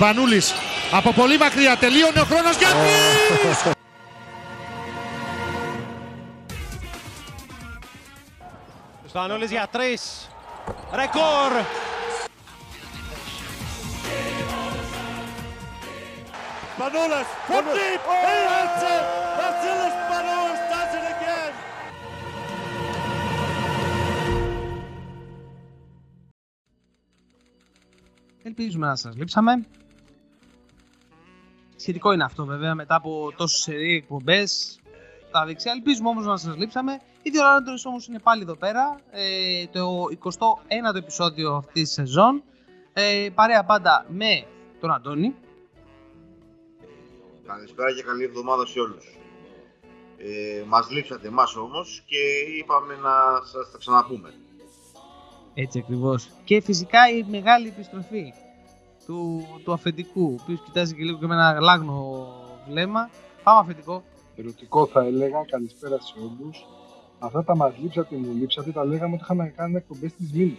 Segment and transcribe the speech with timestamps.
[0.00, 0.52] Σπανούλης
[0.92, 2.68] από πολύ μακριά τελείωνε ο χρόνος για
[9.08, 10.28] Σπανούλης για τρεις.
[10.94, 11.52] Ρεκόρ.
[16.78, 18.00] Manolas from deep.
[18.24, 19.04] He hits it.
[19.38, 21.52] Vasilis Manolas does it again.
[28.42, 29.66] Ελπίζουμε να σας λείψαμε.
[31.80, 34.80] Σχετικό είναι αυτό βέβαια μετά από τόσες σερί εκπομπές
[35.30, 35.72] τα δεξιά.
[35.72, 37.00] Ελπίζουμε όμως να σας λείψαμε.
[37.22, 39.00] Οι δύο Ράντορες όμως είναι πάλι εδώ πέρα.
[39.10, 42.42] Ε, το 21ο επεισόδιο αυτής της σεζόν.
[42.92, 44.44] Ε, παρέα πάντα με
[44.80, 45.34] τον Αντώνη.
[47.46, 49.18] Καλησπέρα και καλή εβδομάδα σε όλους.
[50.18, 52.18] Ε, μας λείψατε εμάς όμως και
[52.58, 54.34] είπαμε να σας τα ξαναπούμε.
[55.54, 56.30] Έτσι ακριβώς.
[56.44, 58.32] Και φυσικά η μεγάλη επιστροφή
[59.10, 62.26] του, του αφεντικού, ο οποίος κοιτάζει και λίγο και με ένα λάγνο
[62.68, 63.10] βλέμμα.
[63.42, 64.02] Πάμε αφεντικό.
[64.36, 66.66] Ερωτικό θα έλεγα, καλησπέρα σε όλους.
[67.18, 70.58] Αυτά τα μας λείψατε, μου λείψατε, τα λέγαμε ότι είχαμε κάνει εκπομπές της Μίνη.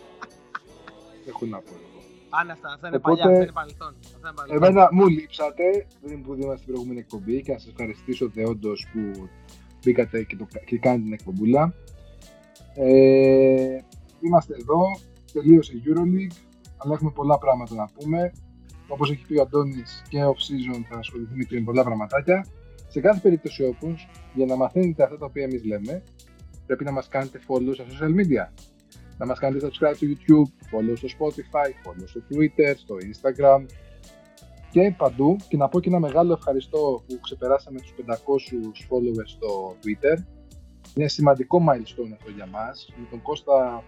[1.28, 2.00] Έχω να πω εγώ.
[2.30, 3.94] Πάνε αυτά, αυτά είναι Οπότε, παλιά, αυτά είναι παρελθόν.
[4.04, 4.62] Αυτά είναι παρελθόν.
[4.62, 9.28] Εμένα μου λείψατε, δεν μου που στην προηγούμενη εκπομπή και να σας ευχαριστήσω δεόντως που
[9.84, 11.74] μπήκατε και, το, και κάνετε την εκπομπούλα.
[12.74, 13.78] Ε,
[14.20, 14.82] είμαστε εδώ,
[15.32, 16.51] τελείωσε η EuroLeague,
[16.82, 18.32] αλλά έχουμε πολλά πράγματα να πούμε.
[18.88, 22.46] Όπως έχει πει ο Αντώνης και off-season θα ασχοληθούμε και με πολλά πραγματάκια.
[22.88, 26.02] Σε κάθε περίπτωση όπως, για να μαθαίνετε αυτά τα οποία εμείς λέμε,
[26.66, 28.52] πρέπει να μας κάνετε follow στα social media.
[29.18, 33.64] Να μας κάνετε subscribe στο YouTube, follow στο Spotify, follow στο Twitter, στο Instagram
[34.70, 35.36] και παντού.
[35.48, 38.12] Και να πω και ένα μεγάλο ευχαριστώ που ξεπεράσαμε τους 500
[38.88, 40.24] followers στο Twitter.
[40.94, 42.92] Είναι σημαντικό milestone αυτό για μας.
[42.96, 43.84] Με τον Κώστα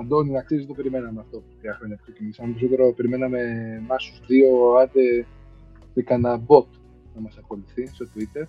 [0.00, 2.52] Αντώνη, να ξέρεις, το περιμέναμε αυτό που τρία χρόνια που ξεκινήσαμε.
[2.52, 3.40] Περισσότερο περιμέναμε
[3.82, 5.26] εμάς τους δύο, άντε
[5.94, 6.66] και κανένα bot
[7.14, 8.46] να μας ακολουθεί στο Twitter.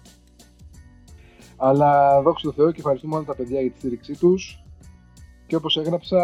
[1.57, 4.63] Αλλά δόξα τω Θεώ και ευχαριστούμε όλα τα παιδιά για τη στήριξή τους.
[5.47, 6.17] Και όπως έγραψα,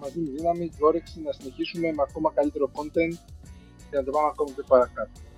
[0.00, 3.16] μας δίνει δύναμη και όρεξη να συνεχίσουμε με ακόμα καλύτερο content
[3.90, 5.31] και να το πάμε ακόμα πιο παρακάτω.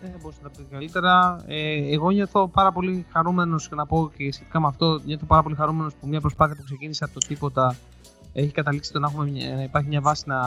[0.00, 1.42] Δεν θα μπορούσα να τα πει καλύτερα.
[1.46, 5.42] Ε, εγώ νιώθω πάρα πολύ χαρούμενος και να πω και σχετικά με αυτό, νιώθω πάρα
[5.42, 7.76] πολύ χαρούμενος που μια προσπάθεια που ξεκίνησε από το τίποτα
[8.32, 10.40] έχει καταλήξει το να, έχουμε, μια- να υπάρχει μια βάση να,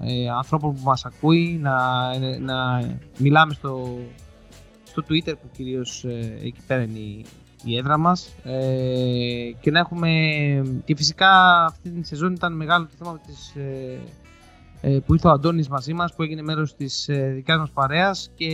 [0.00, 2.82] ε, ανθρώπων που μας ακούει, να, ε, να
[3.18, 3.98] μιλάμε στο,
[4.84, 7.24] στο Twitter που κυρίως ε, εκεί πέρα είναι η,
[7.64, 10.10] η έδρα μας ε, και να έχουμε
[10.84, 13.98] και φυσικά αυτή την σεζόν ήταν μεγάλο το θέμα της, ε, ε,
[15.06, 18.48] που ήρθε ο Αντώνης μαζί μας που έγινε μέρος της ε, δικιάς μας παρέας και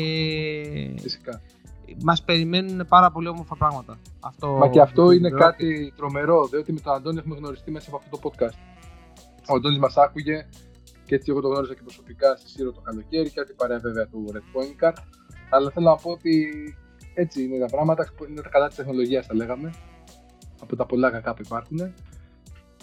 [1.01, 1.41] Φυσικά.
[2.05, 3.99] μας περιμένουν πάρα πολύ όμορφα πράγματα.
[4.21, 5.47] Αυτό Μα και αυτό το είναι βεβαιώ.
[5.47, 8.57] κάτι τρομερό, διότι με τον Αντώνη έχουμε γνωριστεί μέσα από αυτό το podcast.
[9.49, 10.47] Ο Αντώνης μας άκουγε
[11.05, 14.07] και έτσι εγώ το γνώριζα και προσωπικά στη Σύρο το καλοκαίρι και αυτή παρέα βέβαια
[14.07, 14.93] του Red Point Car.
[15.51, 16.49] Αλλά θέλω να πω ότι
[17.15, 19.71] έτσι είναι τα πράγματα, είναι τα καλά της τεχνολογίας θα λέγαμε,
[20.61, 21.95] από τα πολλά κακά που υπάρχουν.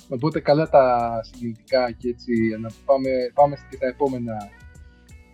[0.09, 4.49] Οπότε καλά τα συγκινητικά και έτσι να πάμε, πάμε και τα επόμενα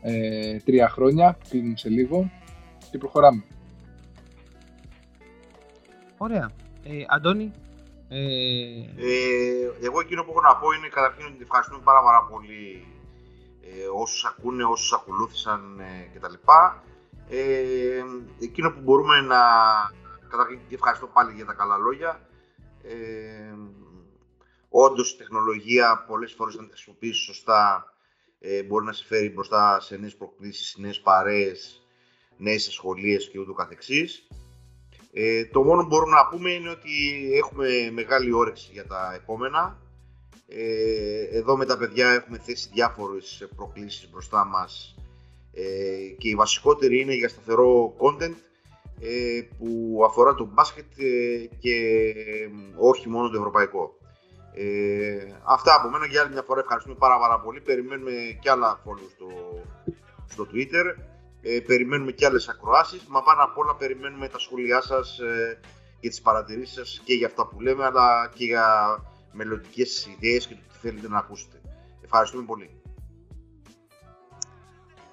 [0.02, 2.32] ε, τρία χρόνια που κλείνουμε σε λίγο
[2.92, 3.44] και προχωράμε.
[6.18, 6.52] Ωραία.
[6.84, 7.52] Ε, Αντώνη,
[8.10, 8.18] ε,
[8.98, 12.88] Ε, εγώ εκείνο που έχω να πω είναι καταρχήν ότι ευχαριστούμε πάρα, πάρα πολύ
[13.62, 16.34] ε, όσους ακούνε, όσους ακολούθησαν ε, κτλ.
[17.30, 18.04] Ε,
[18.42, 19.40] εκείνο που μπορούμε να...
[20.30, 22.20] Καταρχήν ευχαριστώ πάλι για τα καλά λόγια.
[22.84, 23.54] Ε,
[24.72, 27.94] όντως η τεχνολογία πολλές φορές αν τη χρησιμοποιήσεις σωστά
[28.40, 31.86] ε, μπορεί να σε φέρει μπροστά σε νέες προκλήσεις, σε νέες παρέες,
[32.38, 34.28] νέες σχολείες και ούτω καθεξής.
[35.14, 36.90] Ε, το μόνο που μπορούμε να πούμε είναι ότι
[37.34, 39.80] έχουμε μεγάλη όρεξη για τα επόμενα.
[40.48, 44.96] Ε, εδώ με τα παιδιά έχουμε θέσει διάφορες προκλήσεις μπροστά μας
[45.54, 48.36] ε, και η βασικότερη είναι για σταθερό content
[49.04, 51.76] ε, που αφορά το μπάσκετ ε, και
[52.16, 53.98] ε, όχι μόνο το ευρωπαϊκό.
[54.54, 57.62] Ε, αυτά από μένα για άλλη μια φορά ευχαριστούμε πάρα, πάρα πολύ.
[57.62, 58.12] Περιμένουμε
[58.42, 59.28] και άλλα follow στο,
[60.28, 60.86] στο Twitter.
[61.42, 63.06] Ε, περιμένουμε και άλλες ακροάσεις.
[63.08, 65.60] Μα πάνω απ' όλα περιμένουμε τα σχόλιά σας ε,
[66.00, 68.66] και τις παρατηρήσεις σας και για αυτά που λέμε, αλλά και για
[69.32, 71.62] μελλοντικές ιδέες και το τι θέλετε να ακούσετε.
[72.04, 72.82] Ευχαριστούμε πολύ.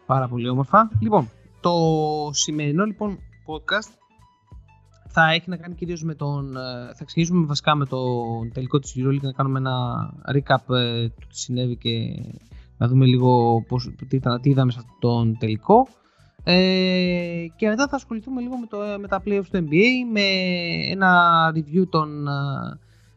[0.06, 0.90] πάρα πολύ όμορφα.
[1.00, 1.31] Λοιπόν,
[1.61, 1.73] το
[2.32, 3.98] σημερινό λοιπόν podcast
[5.08, 6.56] θα έχει να κάνει κυρίως με τον...
[6.56, 9.75] ε, Θα ξεκινήσουμε βασικά με τον τελικό της EuroLeague να κάνουμε ένα
[10.34, 12.22] recap ε, του τι συνέβη και
[12.76, 15.88] να δούμε λίγο πώς, τι, ήταν, τι είδαμε σε αυτόν τον τελικό.
[16.44, 20.20] Ε, και μετά θα ασχοληθούμε λίγο με, το, με τα playoffs του NBA, με
[20.90, 22.26] ένα review των,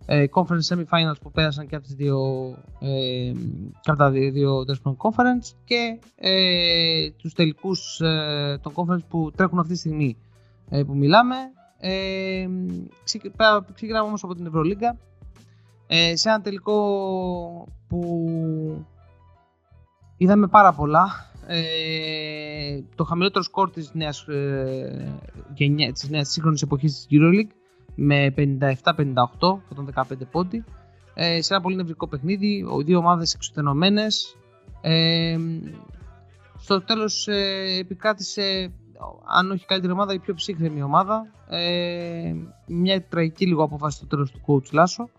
[0.05, 2.19] ε, conference semi-finals που πέρασαν και από, τις δύο,
[2.79, 3.31] ε,
[3.81, 4.65] και από τα δύο, δύο
[4.97, 10.17] conference και ε, τους τελικούς ε, των conference που τρέχουν αυτή τη στιγμή
[10.69, 11.35] ε, που μιλάμε.
[11.83, 12.47] Ε,
[13.03, 14.97] ξεκινάμε όμως από την Ευρωλίγκα
[15.87, 16.77] ε, σε ένα τελικό
[17.87, 18.85] που
[20.17, 21.29] είδαμε πάρα πολλά.
[21.47, 25.19] Ε, το χαμηλότερο σκορ της νέας, ε,
[25.53, 27.51] γενιά, της νέας σύγχρονης εποχής της EuroLeague
[27.95, 30.63] με 57-58, τον 15 πόντι.
[31.13, 34.35] Ε, σε ένα πολύ νευρικό παιχνίδι, οι δύο ομάδες εξουθενωμένες.
[34.81, 35.37] Ε,
[36.57, 38.71] στο τέλος ε, επικράτησε,
[39.25, 41.31] αν όχι καλύτερη ομάδα, η πιο ψύχρεμη ομάδα.
[41.49, 42.33] Ε,
[42.67, 45.09] μια τραγική λίγο απόφαση στο τέλος του coach Λάσο.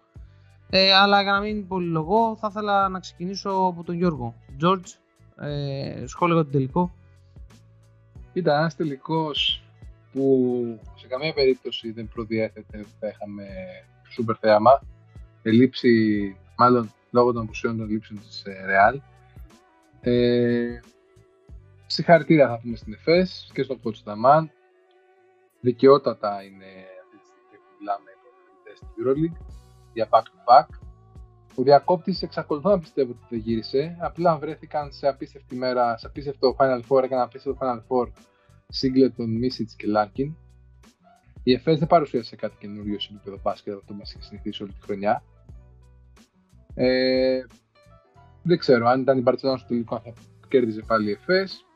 [0.70, 4.34] Ε, αλλά για να μην πολυλογώ, θα ήθελα να ξεκινήσω από τον Γιώργο.
[4.62, 4.99] George,
[5.46, 6.94] ε, σχόλιο για τον τελικό.
[8.32, 9.62] Ήταν ένας τελικός
[10.12, 13.44] που σε καμία περίπτωση δεν προδιέθετε ότι θα είχαμε
[14.08, 14.82] σούπερ θέαμα.
[15.43, 18.99] Ελήψη, μάλλον λόγω των απουσιών των λήψεων της ε, Real.
[20.00, 20.81] Ε,
[21.92, 24.50] συγχαρητήρια θα πούμε στην ΕΦΕΣ και στον coach Δαμάν.
[25.60, 26.70] Δικαιότατα είναι
[27.02, 29.46] αυτή τη στιγμή που μιλάμε οι στην EuroLeague
[29.92, 30.66] για back to back.
[31.54, 33.96] Ο διακόπτης εξακολουθώ να πιστεύω ότι δεν γύρισε.
[34.00, 38.06] Απλά βρέθηκαν σε απίστευτη μέρα, σε απίστευτο Final Four, έκανα απίστευτο Final Four
[38.80, 40.36] Singleton, Μίσιτς και Λάρκιν.
[41.42, 44.80] Η ΕΦΕΣ δεν παρουσίασε κάτι καινούριο σε επίπεδο μπάσκετ, αυτό μας έχει συνηθίσει όλη τη
[44.80, 45.22] χρονιά.
[46.74, 47.40] Ε,
[48.42, 50.12] δεν ξέρω αν ήταν η Μπαρσελόνα στο τελικό, θα
[50.48, 51.66] κέρδιζε πάλι η ΕΦΕΣ.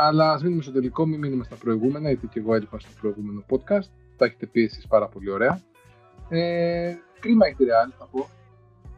[0.00, 3.44] Αλλά ας μείνουμε στο τελικό, μην μείνουμε στα προηγούμενα, γιατί και εγώ έλειπα στο προηγούμενο
[3.50, 3.88] podcast.
[4.16, 5.62] Τα έχετε πει εσείς πάρα πολύ ωραία.
[6.28, 8.28] Ε, κρίμα για τη Real, θα πω.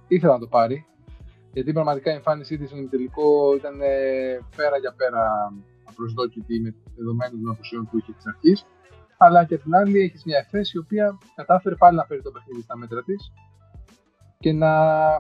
[0.09, 0.87] Ήθελα να το πάρει.
[1.53, 5.53] Γιατί πραγματικά η εμφάνισή της στον τελικό ήταν ε, πέρα για πέρα
[5.85, 8.67] απροσδόκητη με δεδομένους των αποσιών που είχε εξ αρχής.
[9.19, 12.63] Αλλά και την άλλη έχεις μια εφέση η οποία κατάφερε πάλι να φέρει το παιχνίδι
[12.63, 13.33] στα μέτρα της
[14.39, 14.73] και να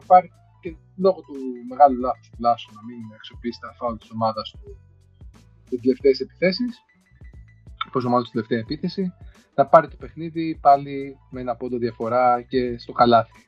[0.06, 1.34] πάρει και λόγω του
[1.68, 4.89] μεγάλου λάθους του Λάσου να μην αξιοποιήσει τα φάουλ της ομάδας του
[5.70, 6.78] τις τελευταίες επιθέσεις.
[7.92, 9.12] Πόσο μάλλον στην τελευταία επίθεση,
[9.54, 13.46] να πάρει το παιχνίδι πάλι με ένα πόντο διαφορά και στο καλάθι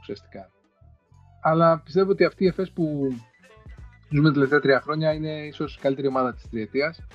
[0.00, 0.50] ουσιαστικά.
[1.42, 3.14] Αλλά πιστεύω ότι αυτή η ΕΦΕΣ που
[4.10, 7.06] ζούμε τα τελευταία τρία χρόνια είναι ίσως η καλύτερη ομάδα της τριετίας.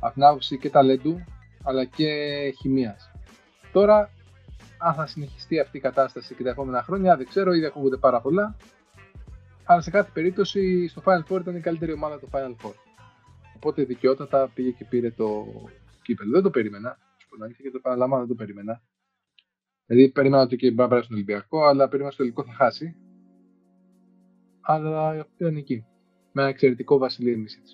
[0.00, 1.24] Από την άποψη και ταλέντου
[1.62, 2.08] αλλά και
[2.60, 3.10] χημίας.
[3.72, 4.10] Τώρα,
[4.78, 8.20] αν θα συνεχιστεί αυτή η κατάσταση και τα επόμενα χρόνια, δεν ξέρω, ήδη ακούγονται πάρα
[8.20, 8.56] πολλά.
[9.64, 12.74] Αλλά σε κάθε περίπτωση στο Final Four ήταν η καλύτερη ομάδα του Final Four.
[13.64, 15.46] Οπότε δικαιότατα πήγε και πήρε το
[16.02, 16.30] κύπελο.
[16.30, 16.98] Δεν το περίμενα.
[17.16, 18.82] Σου πω και το παραλαμβάνω, δεν το περίμενα.
[19.86, 22.96] Δηλαδή περίμενα ότι και μπορεί να στον Ολυμπιακό, αλλά περίμενα στο τελικό θα χάσει.
[24.60, 25.84] Αλλά ήταν εκεί.
[26.32, 27.66] Με ένα εξαιρετικό Βασιλείο Μίσιτ.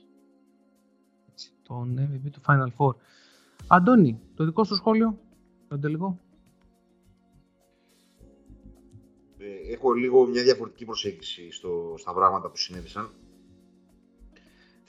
[1.63, 2.95] Τον MVP του Final Four.
[3.69, 5.19] Αντώνη, το δικό σου σχόλιο,
[5.69, 6.19] το τελικό;
[9.39, 13.11] Ε, έχω λίγο μια διαφορετική προσέγγιση στο, στα πράγματα που συνέβησαν.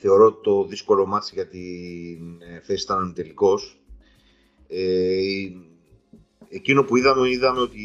[0.03, 3.81] Θεωρώ το δύσκολο μάτι για την ε, θέση ήταν τελικός.
[4.68, 5.18] Ε,
[6.50, 7.81] εκείνο που είδαμε, είδαμε ότι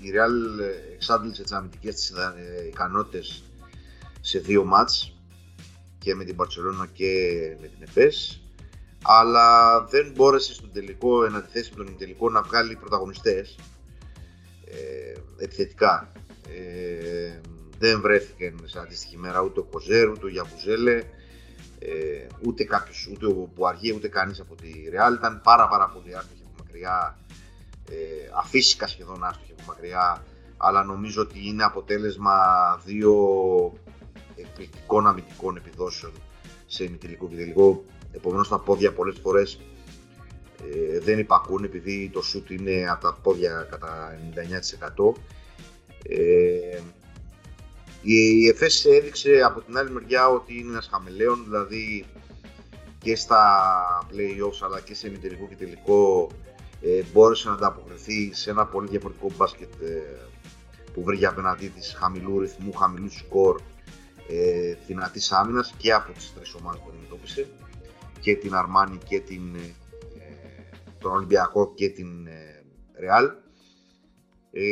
[0.00, 0.60] η Real
[0.94, 3.42] εξάντλησε τις αμυντικές της ε, ικανότητες
[4.20, 5.16] σε δύο μάτς
[5.98, 8.42] και με την Barcelona και με την ΕΦΕΣ
[9.02, 13.58] αλλά δεν μπόρεσε στον τελικό, εν αντιθέσει με τον τελικό, να βγάλει πρωταγωνιστές
[14.64, 16.12] ε, επιθετικά.
[16.48, 17.40] Ε,
[17.78, 20.96] δεν βρέθηκε σε αντίστοιχη μέρα ούτε ο Κοζέρ, ούτε ο Γιαβουζέλε,
[21.78, 25.14] ε, ούτε κάποιος, ούτε ο Πουαργέ, ούτε κανείς από τη Ρεάλ.
[25.14, 27.18] Ήταν πάρα πάρα πολύ άστοχοι από μακριά,
[27.90, 27.94] ε,
[28.38, 30.24] αφύσικα σχεδόν άστοχοι από μακριά,
[30.56, 32.36] αλλά νομίζω ότι είναι αποτέλεσμα
[32.84, 33.12] δύο
[34.36, 36.12] εκπληκτικών αμυντικών επιδόσεων
[36.66, 37.84] σε ημιτελικό και τελικό.
[38.12, 39.60] Επομένως τα πόδια πολλές φορές
[40.72, 44.18] ε, δεν υπακούν επειδή το σουτ είναι από τα πόδια κατά
[44.96, 45.12] 99%.
[46.02, 46.80] Ε,
[48.02, 52.04] η ΕΦΕΣ έδειξε από την άλλη μεριά ότι είναι ένας χαμελέον, δηλαδή
[52.98, 53.42] και στα
[54.10, 56.30] play-offs αλλά και σε ημιτελικό και τελικό
[56.80, 60.02] ε, μπόρεσε να ανταποκριθεί σε ένα πολύ διαφορετικό μπάσκετ ε,
[60.92, 63.60] που βρήκε απέναντί της χαμηλού ρυθμού, χαμηλού σκορ,
[64.28, 67.48] ε, δυνατής άμυνας και από τις τρεις ομάδες που αντιμετώπισε
[68.20, 69.74] και την Αρμάνι και την, ε,
[70.98, 72.64] τον Ολυμπιακό και την ε,
[72.98, 73.30] Ρεάλ.
[74.52, 74.62] Ε,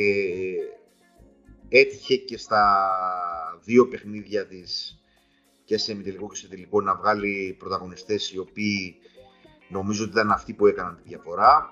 [1.68, 2.90] έτυχε και στα
[3.64, 5.00] δύο παιχνίδια της
[5.64, 8.96] και σε ημιτελικό και σε τελικό να βγάλει πρωταγωνιστές οι οποίοι
[9.68, 11.70] νομίζω ότι ήταν αυτοί που έκαναν τη διαφορά.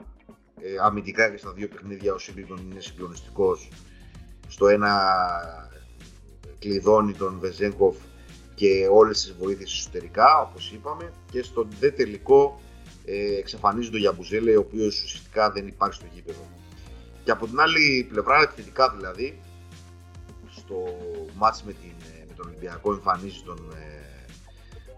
[0.60, 3.68] Ε, αμυντικά και στα δύο παιχνίδια ο Σίλιντον είναι συγκλονιστικός.
[4.48, 5.12] Στο ένα
[6.58, 7.96] κλειδώνει τον Βεζέγκοφ
[8.54, 12.60] και όλες τις βοήθειες εσωτερικά, όπως είπαμε, και στο δε τελικό
[13.04, 16.48] ε, εξαφανίζει τον Γιαμπουζέλε, ο οποίος ουσιαστικά δεν υπάρχει στο γήπεδο.
[17.24, 19.38] και από την άλλη πλευρά, επιθετικά δηλαδή,
[20.64, 20.96] στο
[21.36, 24.32] μάτς με, την, ε, με τον Ολυμπιακό εμφανίζει τον, ε,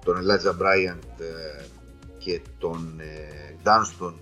[0.04, 1.64] τον Elijah Bryant ε,
[2.18, 3.00] και τον
[3.64, 4.14] Dunston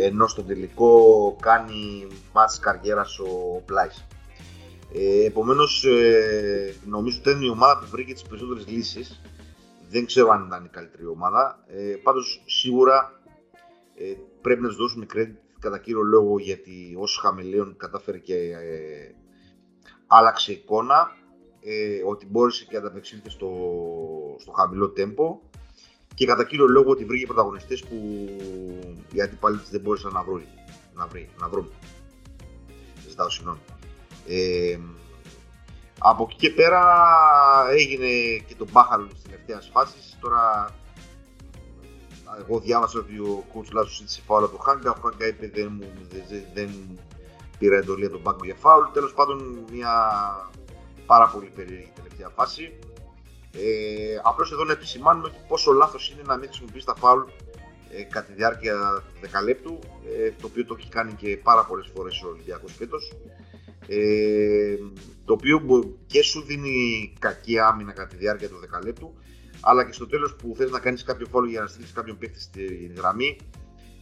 [0.00, 4.06] ενώ στο τελικό κάνει μάτς καριέρας ο Πλάις.
[4.94, 5.84] Ε, επομένως
[6.84, 9.20] νομίζω ότι ήταν η ομάδα που βρήκε τις περισσότερες λύσεις
[9.88, 13.20] δεν ξέρω αν ήταν η καλύτερη ομάδα ε, πάντως σίγουρα
[13.94, 19.14] ε, πρέπει να τους δώσουμε credit κατά κύριο λόγο γιατί ως χαμελέον κατάφερε και ε,
[20.06, 21.16] άλλαξε εικόνα
[21.60, 23.50] ε, ότι μπόρεσε και ανταπεξήλθε στο,
[24.38, 25.40] στο χαμηλό τέμπο
[26.14, 28.28] και κατά κύριο λόγο ότι βρήκε πρωταγωνιστές που
[29.12, 30.42] οι αντιπάλοι δεν μπόρεσαν να βρουν.
[30.94, 31.70] Να, βρει, να βρουν.
[33.08, 33.58] Ζητάω συγγνώμη.
[34.26, 34.78] Ε,
[35.98, 36.82] από εκεί και πέρα
[37.70, 40.16] έγινε και το μπάχαλο στην τελευταίας φάσης.
[40.20, 40.74] Τώρα
[42.38, 44.90] εγώ διάβασα ότι ο coach Λάσος ζήτησε φάουλ από τον Χάγκα.
[44.90, 45.84] Ο Χάγκα είπε δεν,
[46.28, 46.70] δεν, δεν
[47.58, 48.84] πήρα εντολή από τον πάγκο για φάουλ.
[48.92, 49.92] Τέλος πάντων, μια
[51.06, 52.78] πάρα πολύ περίεργη τελευταία φάση.
[53.52, 57.22] Ε, Απλώς εδώ να επισημάνουμε ότι πόσο λάθος είναι να μην χρησιμοποιήσει τα φάουλ
[57.90, 59.78] ε, κατά τη διάρκεια δεκαλέπτου,
[60.16, 63.12] ε, το οποίο το έχει κάνει και πάρα πολλές φορές ο Ολυμπιακός φέτος.
[63.88, 64.76] Ε,
[65.24, 69.14] το οποίο και σου δίνει κακή άμυνα κατά τη διάρκεια του δεκαλέπτου,
[69.60, 72.40] αλλά και στο τέλος που θες να κάνεις κάποιο φάουλ για να στείλεις κάποιον παίκτη
[72.40, 73.36] στη γραμμή,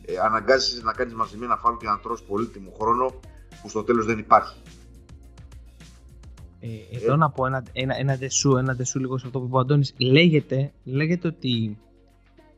[0.05, 3.21] ε, αναγκάζεσαι να κάνεις μαζεμένα φάουλ και να τρώσει πολύτιμο χρόνο
[3.65, 4.57] που στο τέλος δεν υπάρχει.
[6.61, 7.17] Ε, εδώ ε.
[7.17, 9.95] να πω ένα, ένα, ένα, δεσού, ένα δεσού λίγο σε αυτό που είπε ο Αντώνης.
[9.97, 11.79] Λέγεται, λέγεται ότι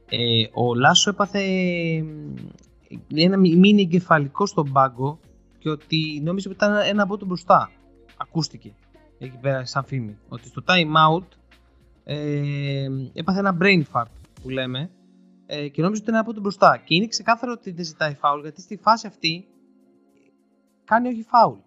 [0.09, 1.41] ε, ο Λάσο έπαθε
[3.15, 5.19] ένα μήνυ εγκεφαλικό στον πάγκο
[5.59, 7.71] και ότι νόμιζε ότι ήταν ένα από τον μπροστά.
[8.17, 8.75] Ακούστηκε
[9.19, 10.19] εκεί πέρα σαν φήμη.
[10.29, 11.27] Ότι στο time out
[12.05, 14.91] ε, έπαθε ένα brain fart που λέμε
[15.47, 16.83] ε, και νόμιζε ότι ήταν από τον μπροστά.
[16.85, 19.47] Και είναι ξεκάθαρο ότι δεν ζητάει φάουλ γιατί στη φάση αυτή
[20.87, 21.59] κάνει όχι φάουλ.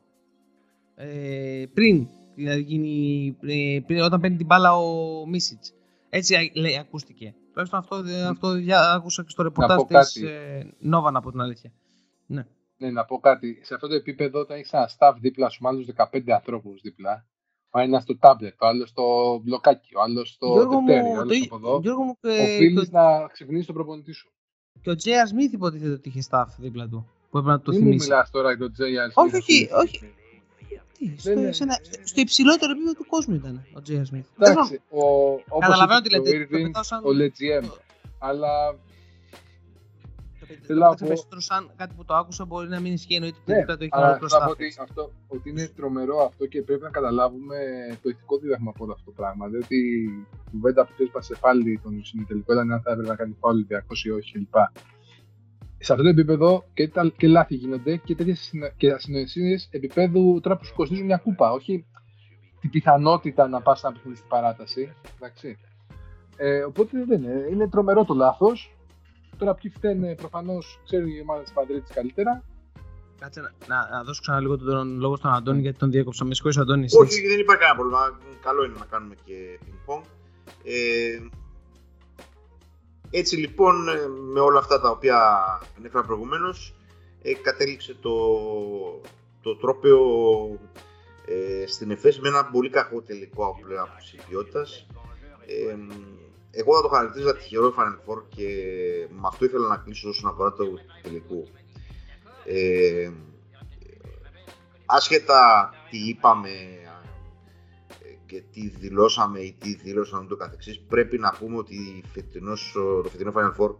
[0.95, 5.73] Ε, πριν δηλαδή γίνει, ε, πριν, όταν παίρνει την μπάλα ο Μίσιτς.
[6.09, 7.35] Έτσι λέει, ακούστηκε.
[7.49, 11.71] Τουλάχιστον αυτό, αυτό άκουσα και στο ρεπορτάζ της ε, Νόβαν από την αλήθεια.
[12.25, 12.45] Ναι.
[12.77, 13.59] ναι, να πω κάτι.
[13.63, 17.25] Σε αυτό το επίπεδο, όταν έχει ένα staff δίπλα σου με άλλου 15 ανθρώπους δίπλα,
[17.69, 21.55] ο ένας στο τάμπλετ, ο άλλος στο μπλοκάκι, ο άλλος στο δευτέρι, ο άλλος από
[21.55, 21.79] εδώ.
[21.81, 22.97] Γιώργο μου, Οφείλεις το...
[22.97, 24.31] να ξυπνήσεις τον προπονητή σου.
[24.81, 27.09] Και ο Τζέι Σμιθ υποτίθεται ότι είχε staff δίπλα του.
[27.29, 27.89] Που έπρεπε να το θυμίσει.
[27.89, 29.17] Μην μιλάς τώρα για τον Τζέι Σμιθ.
[29.17, 30.13] Όχι, όχι, όχι.
[31.17, 31.51] Στο, ναι.
[31.51, 34.25] σε ένα, στο υψηλότερο επίπεδο του κόσμου ήταν ο Τζέι Σμιθ.
[34.39, 34.81] Εντάξει,
[35.59, 36.47] Καταλαβαίνω τι λέτε.
[37.03, 37.65] Ο Λετζιέμ.
[38.19, 38.77] Αλλά
[40.61, 40.95] Θέλω να πω...
[41.07, 44.17] περισσότερο σαν κάτι που το άκουσα μπορεί να μην ισχύει εννοείται ναι, το έχει άλλο
[44.19, 44.47] μπροστά.
[44.47, 47.57] Ότι, αυτό, ότι είναι τρομερό αυτό και πρέπει να καταλάβουμε
[48.01, 49.47] το ηθικό δίδαγμα από αυτό το πράγμα.
[49.47, 53.63] Διότι η κουβέντα που έσπασε πάλι τον συνεταιρικό ήταν αν θα έπρεπε να κάνει πάλι
[53.63, 54.55] διακόσι ή όχι κλπ.
[55.79, 58.51] Σε αυτό το επίπεδο και, τα, και λάθη γίνονται και τέτοιες
[58.95, 61.51] ασυνοησίε επίπεδου τώρα που σου κοστίζουν μια κούπα.
[61.51, 61.85] Όχι
[62.59, 64.93] την πιθανότητα να πας να παιχνίδι στην παράταση.
[65.15, 65.57] Εντάξει.
[66.37, 67.47] Ε, οπότε δεν είναι.
[67.51, 68.75] Είναι τρομερό το λάθος.
[69.37, 72.43] Τώρα ποιοι φταίνε, προφανώς ξέρει η ομάδα της Παντρέτη καλύτερα.
[73.19, 76.25] Κάτσε να, να, να, δώσω ξανά λίγο τον λόγο στον Αντώνη γιατί τον διέκοψα.
[76.25, 76.85] Με συγχωρείς, Αντώνη.
[76.99, 78.19] Όχι, δεν υπάρχει κανένα πρόβλημα.
[78.41, 80.03] Καλό είναι να κάνουμε και ping-pong.
[80.63, 81.19] Ε,
[83.11, 85.17] έτσι λοιπόν, ε, με όλα αυτά τα οποία
[85.77, 86.73] ανέφερα προηγουμένως,
[87.21, 88.11] ε, κατέληξε το,
[89.41, 89.99] το τρόπαιο
[91.25, 93.95] ε, στην ΕΦΕΣ με ένα πολύ κακό τελικό από πλευρά
[94.29, 94.65] ποιότητα.
[95.45, 95.75] Ε,
[96.51, 98.47] εγώ θα το χαρακτηρίζω τυχερό Final Four και
[99.09, 100.65] με αυτό ήθελα να κλείσω όσον αφορά το
[101.01, 101.43] τελικό.
[102.45, 103.11] Ε,
[104.85, 106.49] άσχετα τι είπαμε
[108.29, 112.71] και τι δηλώσαμε ή τι δηλώσαμε το καθεξής, πρέπει να πούμε ότι φετινός,
[113.03, 113.75] το φετινό Final Four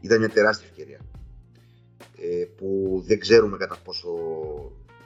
[0.00, 1.00] ήταν μια τεράστια ευκαιρία
[2.18, 4.08] ε, που δεν ξέρουμε κατά πόσο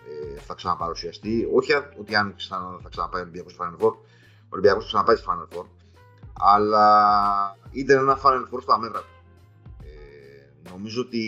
[0.09, 1.49] ε, θα ξαναπαρουσιαστεί.
[1.53, 2.35] Όχι ότι αν
[2.83, 5.67] θα ξαναπάει ο Ολυμπιακός στο Final Four, ο Ολυμπιακός θα ξαναπάει στο Final Four,
[6.33, 9.15] αλλά ήταν ένα Final Four στα μέτρα του.
[9.85, 11.23] Ε, νομίζω ότι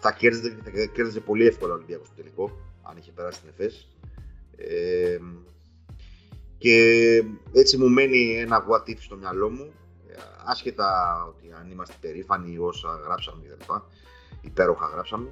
[0.00, 3.88] θα κέρδιζε, θα κέρδιζε πολύ εύκολα ο Ολυμπιακός στο τελικό, αν είχε περάσει την ΕΦΕΣ.
[4.56, 5.18] Ε,
[6.58, 9.72] και έτσι μου μένει ένα what if στο μυαλό μου,
[10.44, 13.70] άσχετα ότι αν είμαστε περήφανοι όσα γράψαμε κλπ.
[14.40, 15.28] Υπέροχα γράψαμε,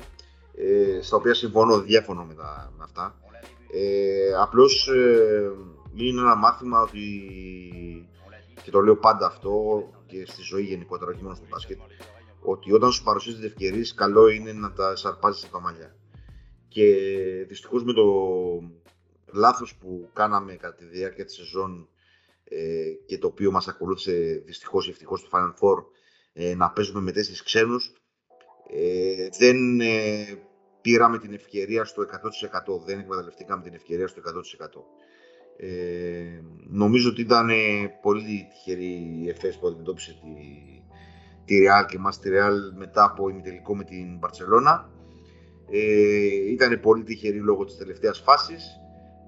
[0.54, 3.20] ε, στα οποία συμφωνώ, διαφωνώ με, τα, με αυτά.
[3.72, 5.50] Ε, απλώς ε,
[5.94, 7.00] είναι ένα μάθημα ότι
[8.62, 11.78] και το λέω πάντα αυτό και στη ζωή γενικότερα, όχι μόνο στο μπάσκετ,
[12.40, 15.96] ότι όταν σου παρουσιάζεται ευκαιρίες, καλό είναι να τα σαρπάζεις από τα μαλλιά.
[16.68, 16.84] Και
[17.48, 18.04] δυστυχώς με το
[19.32, 21.88] λάθος που κάναμε κατά τη διάρκεια της σεζόν
[22.44, 25.84] ε, και το οποίο μας ακολούθησε δυστυχώς ή ευτυχώς στο Final Four
[26.32, 27.92] ε, να παίζουμε με τέσσερις ξένους
[28.68, 30.38] ε, δεν ε,
[30.80, 32.84] πήραμε την ευκαιρία στο 100%.
[32.86, 34.32] Δεν εκμεταλλευτήκαμε την ευκαιρία στο 100%.
[35.58, 37.48] Ε, νομίζω ότι ήταν
[38.02, 40.34] πολύ τυχερή η ΕΦΕΣ που αντιμετώπισε τη,
[41.44, 44.84] τη Real και μας τη Real μετά από ημιτελικό με την Barcelona.
[45.70, 48.80] Ε, ήταν πολύ τυχερή λόγω της τελευταίας φάσης.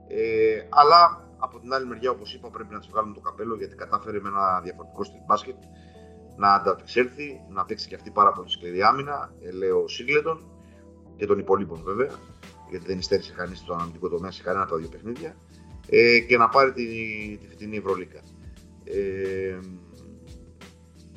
[0.09, 3.75] Ε, αλλά από την άλλη μεριά, όπως είπα, πρέπει να της βγάλουμε το καπέλο γιατί
[3.75, 5.57] κατάφερε με ένα διαφορετικό στυλ μπάσκετ
[6.37, 9.33] να ανταπεξέλθει, να παίξει και αυτή πάρα πολύ σκληρή άμυνα,
[9.85, 10.45] ο Σίγκλετον
[11.17, 12.11] και των υπολείπων βέβαια,
[12.71, 15.37] γιατί δεν υστέρησε κανείς στο αναλυτικό τομέα σε κανένα από τα δύο παιχνίδια,
[15.89, 16.85] ε, και να πάρει τη,
[17.41, 18.21] τη φετινή Ευρωλίκα.
[18.85, 19.59] Ε,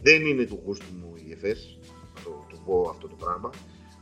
[0.01, 1.79] δεν είναι του γούστου μου η ΕΦΕΣ,
[2.15, 3.49] να το, το πω αυτό το πράγμα.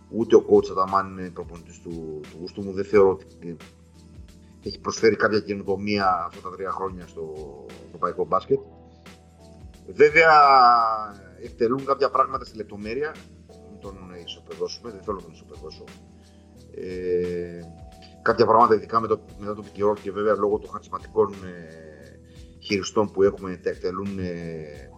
[0.09, 2.71] Ούτε ο coach Αταμάν είναι προπονητής του, του γούστου μου.
[2.71, 3.57] Δεν θεωρώ ότι
[4.63, 7.33] έχει προσφέρει κάποια καινοτομία αυτά τα τρία χρόνια στο
[7.85, 8.59] ευρωπαϊκό μπάσκετ.
[9.87, 10.31] Βέβαια,
[11.43, 13.15] εκτελούν κάποια πράγματα στη λεπτομέρεια.
[13.71, 15.83] Μην τον ισοπεδώσουμε, δεν θέλω να τον ισοπεδώσω.
[16.75, 17.59] Ε,
[18.21, 21.89] κάποια πράγματα, ειδικά με το, μετά το πικυρό και βέβαια λόγω των χαρισματικών ε,
[22.59, 24.89] χειριστών που έχουμε, τα εκτελούν ε,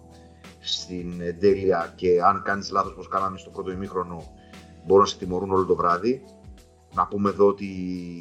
[0.59, 4.23] στην τέλεια και αν κάνεις λάθος όπως κάναμε στο πρώτο ημίχρονο
[4.85, 6.23] μπορούν να σε τιμωρούν όλο το βράδυ.
[6.93, 7.65] Να πούμε εδώ ότι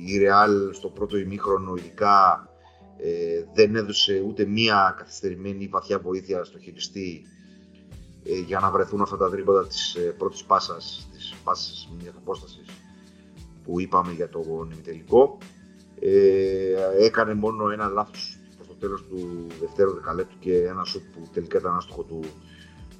[0.06, 2.48] η Real στο πρώτο ημίχρονο ειδικά
[2.96, 7.22] ε, δεν έδωσε ούτε μία καθυστερημένη βαθιά βοήθεια στο χειριστή
[8.24, 12.66] ε, για να βρεθούν αυτά τα τρίποντα της ε, πρώτης πάσας, της πάσας μιας απόστασης
[13.64, 15.38] που είπαμε για το ημιτελικό.
[16.00, 21.28] Ε, έκανε μόνο ένα λάθος προς το τέλος του δευτέρου δεκαλέπτου και ένα σουτ που
[21.32, 22.20] τελικά ήταν άστοχο του,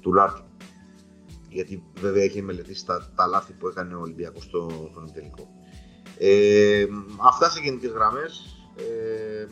[0.01, 0.43] του Λάρκη.
[1.49, 5.60] Γιατί βέβαια έχει μελετήσει τα, τα λάθη που έκανε ο Ολυμπιακός στο, στον ημιτελικό.
[6.23, 6.87] Ε,
[7.17, 8.55] αυτά σε γενικές γραμμές.
[8.75, 9.47] Ε,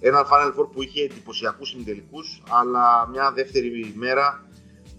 [0.00, 2.18] ένα Final Four που είχε εντυπωσιακούς συμμετελικού,
[2.48, 4.48] αλλά μια δεύτερη μέρα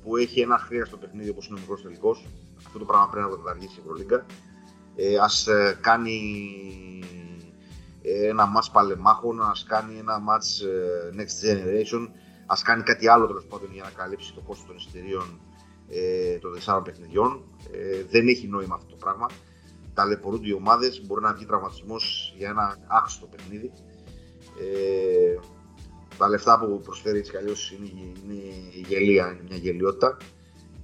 [0.04, 2.26] που έχει ένα χρέαστο παιχνίδι όπως είναι ο μικρός τελικός.
[2.58, 4.26] Αυτό το πράγμα πρέπει να το καταργήσει η Ευρωλίγκα.
[4.96, 6.20] Ε, Α ε, κάνει
[8.02, 12.08] ε, ένα match παλεμάχων, ας κάνει ένα match ε, next generation,
[12.46, 15.40] ας κάνει κάτι άλλο τέλος πάντων για να καλύψει το κόστος των εισιτηρίων
[15.90, 17.44] ε, των τεσσάρων παιχνιδιών.
[17.72, 19.28] Ε, δεν έχει νόημα αυτό το πράγμα.
[19.94, 23.72] Ταλαιπωρούνται οι ομάδες, μπορεί να βγει τραυματισμός για ένα άξιο παιχνίδι.
[24.60, 25.40] Ε,
[26.18, 27.38] τα λεφτά που προσφέρει έτσι κι
[27.76, 28.44] είναι, είναι
[28.88, 30.18] γελία, είναι μια γελιότητα.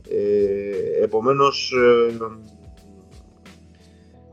[0.09, 2.17] Ε, επομένως, ε,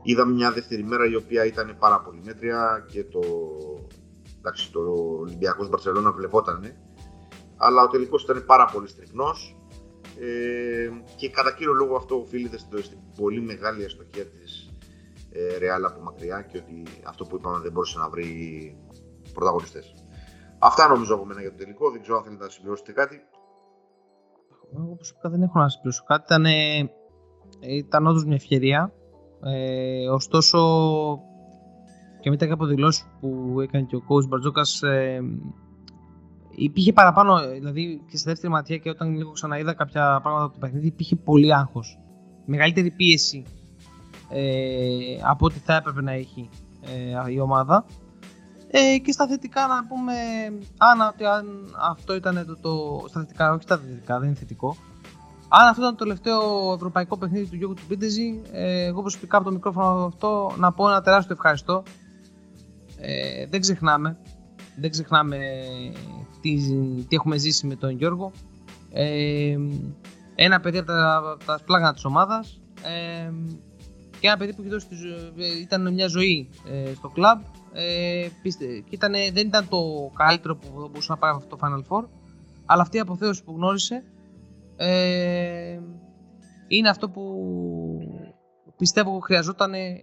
[0.03, 3.21] είδαμε μια δεύτερη μέρα η οποία ήταν πάρα πολύ μέτρια και το,
[4.37, 4.79] εντάξει, το
[5.19, 6.77] Ολυμπιακός Μπαρσελόνα βλεπότανε,
[7.57, 9.55] αλλά ο τελικός ήταν πάρα πολύ στριφνός
[10.19, 14.44] ε, και κατά κύριο λόγο αυτό οφείλεται στην πολύ μεγάλη αστοχία της ε,
[15.59, 18.29] Ρεάλ από μακριά και ότι αυτό που είπαμε δεν μπορούσε να βρει
[19.33, 19.93] πρωταγωνιστές.
[20.59, 21.91] Αυτά νομίζω από μένα για το τελικό.
[21.91, 23.21] Δεν ξέρω αν θέλετε να συμπληρώσετε κάτι.
[24.77, 26.23] Εγώ προσωπικά δεν έχω να συμπληρώσω κάτι.
[26.25, 26.45] Ήταν,
[27.59, 28.93] ήταν όντως μια ευκαιρία.
[29.43, 30.59] Ε, ωστόσο,
[32.19, 35.21] και μετά και από δηλώσεις που έκανε και ο coach Μπαρτζόκας, ε,
[36.49, 37.49] υπήρχε παραπάνω.
[37.49, 41.15] Δηλαδή και στη δεύτερη ματιά και όταν λίγο ξαναείδα κάποια πράγματα από το παιχνίδι, υπήρχε
[41.15, 41.99] πολύ άγχος.
[42.45, 43.64] Μεγαλύτερη πίεση ε,
[45.23, 46.49] από ό,τι θα έπρεπε να έχει
[46.81, 47.85] ε, η ομάδα.
[48.67, 50.13] Ε, και στα θετικά να πούμε,
[50.77, 54.75] αν, αν αυτό ήταν το, το, Στα θετικά, όχι στα θετικά, δεν είναι θετικό.
[55.47, 59.45] Αν αυτό ήταν το τελευταίο ευρωπαϊκό παιχνίδι του Γιώργου του Πίντεζη, ε, εγώ προσωπικά από
[59.45, 61.83] το μικρόφωνο αυτό να πω ένα τεράστιο ευχαριστώ.
[62.97, 64.17] Ε, δεν ξεχνάμε.
[64.79, 65.37] Δεν ξεχνάμε
[66.41, 66.57] τι,
[67.07, 68.31] τι έχουμε ζήσει με τον Γιώργο.
[68.91, 69.57] Ε,
[70.35, 73.31] ένα παιδί από τα, τα σπλάγνα της ομάδας ε,
[74.25, 74.63] και ένα παιδί που
[75.61, 77.41] ήταν μια ζωή ε, στο κλαμπ
[77.73, 78.65] ε, πίστε,
[79.33, 82.07] δεν ήταν το καλύτερο που μπορούσε να πάρει αυτό το Final Four,
[82.65, 84.03] αλλά αυτή η αποθέωση που γνώρισε
[84.75, 85.79] ε,
[86.67, 87.23] είναι αυτό που
[88.77, 90.01] πιστεύω χρειαζόταν ε,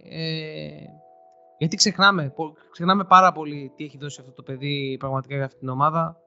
[1.57, 2.33] γιατί ξεχνάμε,
[2.71, 6.17] ξεχνάμε πάρα πολύ τι έχει δώσει αυτό το παιδί πραγματικά για αυτή την ομάδα.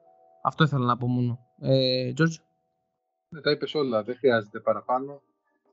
[0.43, 1.39] Αυτό ήθελα να πω μόνο.
[1.59, 2.35] Ε, George;
[3.29, 5.21] Ναι, τα είπες όλα, δεν χρειάζεται παραπάνω.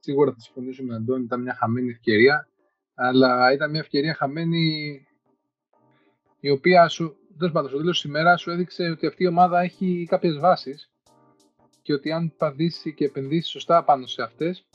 [0.05, 2.49] Σίγουρα θα συμφωνήσουμε, Αντώνη, ήταν μια χαμένη ευκαιρία,
[2.95, 5.07] αλλά ήταν μια ευκαιρία χαμένη
[6.41, 9.61] η οποία σου, τέλος πάντων, στο τέλος της ημέρας σου έδειξε ότι αυτή η ομάδα
[9.61, 10.91] έχει κάποιες βάσεις
[11.83, 14.67] και ότι αν παδίσει και επενδύσει σωστά πάνω σε αυτές,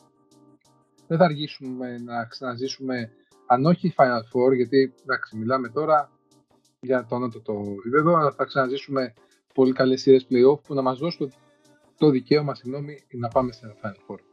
[1.07, 3.11] δεν θα αργήσουμε να ξαναζήσουμε,
[3.45, 6.11] αν όχι Final Four, γιατί εντάξει, μιλάμε τώρα
[6.79, 9.13] για το ανώτατο επίπεδο, αλλά θα ξαναζήσουμε
[9.53, 11.33] πολύ καλές σειρές playoff που να μας δώσουν
[11.97, 14.28] το, δικαίωμα συγγνώμη, να πάμε σε Final Four.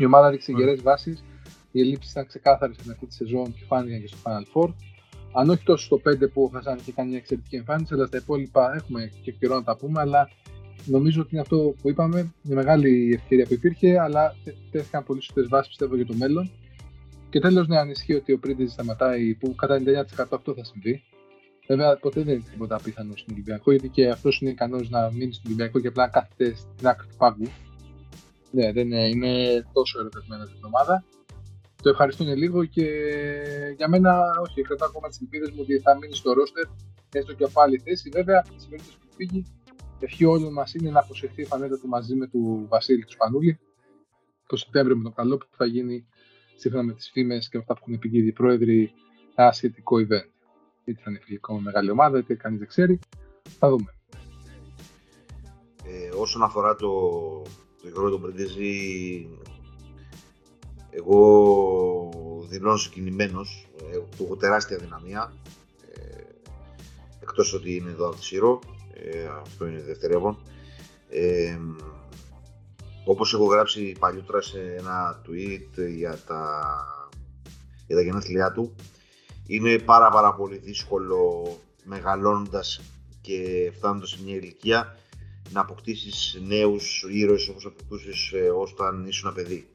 [0.00, 1.24] Η ομάδα έδειξε γερές βάσεις,
[1.72, 4.74] οι ελλείψει ήταν ξεκάθαρε στην αρχή της σεζόν και φάνηκαν και στο Final Four.
[5.32, 8.16] Αν όχι τόσο στο 5 που ο Χασάν είχε κάνει μια εξαιρετική εμφάνιση, αλλά στα
[8.16, 10.00] υπόλοιπα έχουμε και καιρό να τα πούμε.
[10.00, 10.30] Αλλά
[10.84, 14.34] νομίζω ότι είναι αυτό που είπαμε, μια μεγάλη ευκαιρία που υπήρχε, αλλά
[14.70, 16.50] τέθηκαν πολύ σωστές βάσεις πιστεύω για το μέλλον.
[17.30, 21.02] Και τέλος, ναι, αν ισχύει ότι ο Πρίντεζ σταματάει, που κατά 99% αυτό θα συμβεί.
[21.66, 25.32] Βέβαια, ποτέ δεν είναι τίποτα απίθανο στον Ολυμπιακό, γιατί και αυτός είναι ικανός να μείνει
[25.32, 27.48] στον Ολυμπιακό και απλά να κάθεται στην άκρη του πάγκου.
[28.50, 31.04] Ναι, δεν είναι, είναι τόσο ερωτευμένο την εβδομάδα.
[31.82, 32.86] Το ευχαριστούν λίγο και
[33.76, 36.64] για μένα, όχι, κρατάω ακόμα τις ελπίδες μου ότι θα μείνει στο ρόστερ,
[37.12, 38.10] έστω και από άλλη θέση.
[38.12, 39.44] Βέβαια, σε περίπτωση που φύγει,
[40.00, 43.58] ευχή όλων μας είναι να αποσυρθεί η φανέλα του μαζί με του Βασίλη του Σπανούλη
[44.46, 46.06] το Σεπτέμβριο με τον καλό που θα γίνει
[46.56, 48.92] σύμφωνα με τις φήμες και αυτά που έχουν πει και οι πρόεδροι
[49.34, 50.30] ένα σχετικό event.
[50.84, 52.98] Είτε θα είναι φιλικό με μεγάλη ομάδα, είτε κανείς δεν ξέρει.
[53.58, 53.94] Θα δούμε.
[55.84, 56.90] Ε, όσον αφορά το,
[57.82, 59.28] το Γιώργο τον Πρεντέζη,
[60.90, 63.68] εγώ δηλώνω συγκινημένος.
[63.92, 65.32] Ε, του έχω τεράστια δυναμία.
[65.94, 66.22] Ε,
[67.20, 68.60] εκτός ότι είναι εδώ από τη Σύρο.
[68.94, 70.38] Ε, αυτό είναι δευτερεύον.
[71.08, 71.58] Ε,
[73.04, 76.62] όπως έχω γράψει παλιότερα σε ένα tweet για τα,
[77.86, 78.74] για τα γενέθλιά του,
[79.46, 81.46] είναι πάρα πάρα πολύ δύσκολο
[81.84, 82.80] μεγαλώνοντας
[83.20, 84.96] και φτάνοντας σε μια ηλικία
[85.52, 89.66] να αποκτήσεις νέους ήρωες όπως αποκτούσες ε, όταν ήσουν ένα παιδί.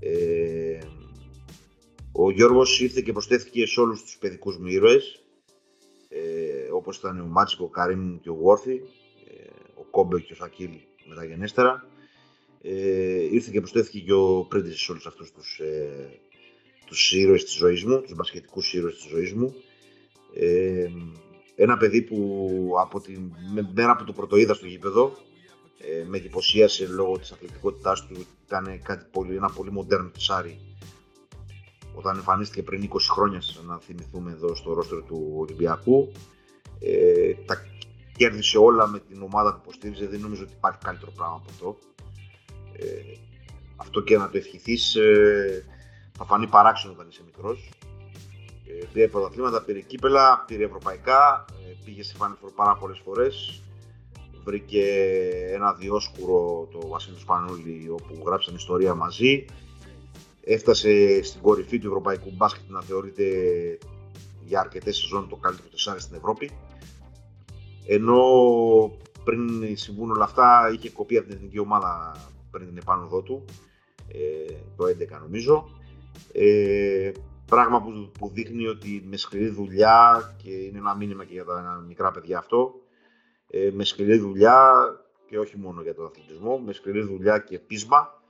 [0.00, 0.78] Ε,
[2.12, 5.20] ο Γιώργος ήρθε και προσθέθηκε σε όλους τους παιδικούς μου ήρωες
[6.08, 8.82] ε, όπως ήταν ο Μάτσικο, ο Καρύμ και ο Γουόρθι,
[9.28, 10.70] ε, ο Κόμπε και ο Σακίλ
[11.08, 11.88] μεταγενέστερα.
[12.62, 16.20] Ε, ήρθε και προσθέθηκε και ο Πρέντης σε όλους αυτούς τους, ε,
[16.86, 19.54] τους ήρωες της ζωής μου, τους μπασκετικούς ήρωες της ζωής μου.
[20.34, 20.88] Ε,
[21.56, 23.18] ένα παιδί που από τη
[23.74, 25.12] μέρα που το πρωτοείδα στο γήπεδο
[25.78, 30.60] ε, με εντυπωσίασε λόγω της αθλητικότητάς του, ήταν κάτι πολύ, ένα πολύ μοντέρνο τσάρι
[31.96, 36.12] όταν εμφανίστηκε πριν 20 χρόνια, να θυμηθούμε εδώ στο ρόστερ του Ολυμπιακού.
[36.80, 37.66] Ε, τα
[38.16, 41.78] κέρδισε όλα με την ομάδα που υποστήριζε, δεν νομίζω ότι υπάρχει καλύτερο πράγμα από αυτό.
[42.72, 42.86] Ε,
[43.76, 45.64] αυτό και να το ευχηθείς ε,
[46.16, 47.68] θα φανεί παράξενο όταν είσαι μικρός.
[48.80, 53.60] Ε, πήρε πρωταθλήματα, πήρε κύπελα, πήρε ευρωπαϊκά, ε, πήγε σε Final πάρα πολλές φορές.
[54.44, 54.84] Βρήκε
[55.52, 59.44] ένα διόσκουρο το Βασίλειο Σπανούλη όπου γράψαν ιστορία μαζί.
[60.44, 63.24] Έφτασε στην κορυφή του ευρωπαϊκού μπάσκετ να θεωρείται
[64.44, 66.50] για αρκετές σεζόν το καλύτερο τεσσάρι στην Ευρώπη.
[67.86, 68.20] Ενώ
[69.24, 72.16] πριν συμβούν όλα αυτά είχε κοπεί από την εθνική ομάδα
[72.50, 73.44] πριν την επάνωδό του,
[74.08, 75.68] ε, το 11 νομίζω.
[77.46, 81.44] Ε, πράγμα που, που δείχνει ότι με σκληρή δουλειά και είναι ένα μήνυμα και για
[81.44, 82.74] τα μικρά παιδιά αυτό,
[83.50, 84.74] ε, με σκληρή δουλειά
[85.26, 88.22] και όχι μόνο για τον αθλητισμό, με σκληρή δουλειά και πείσμα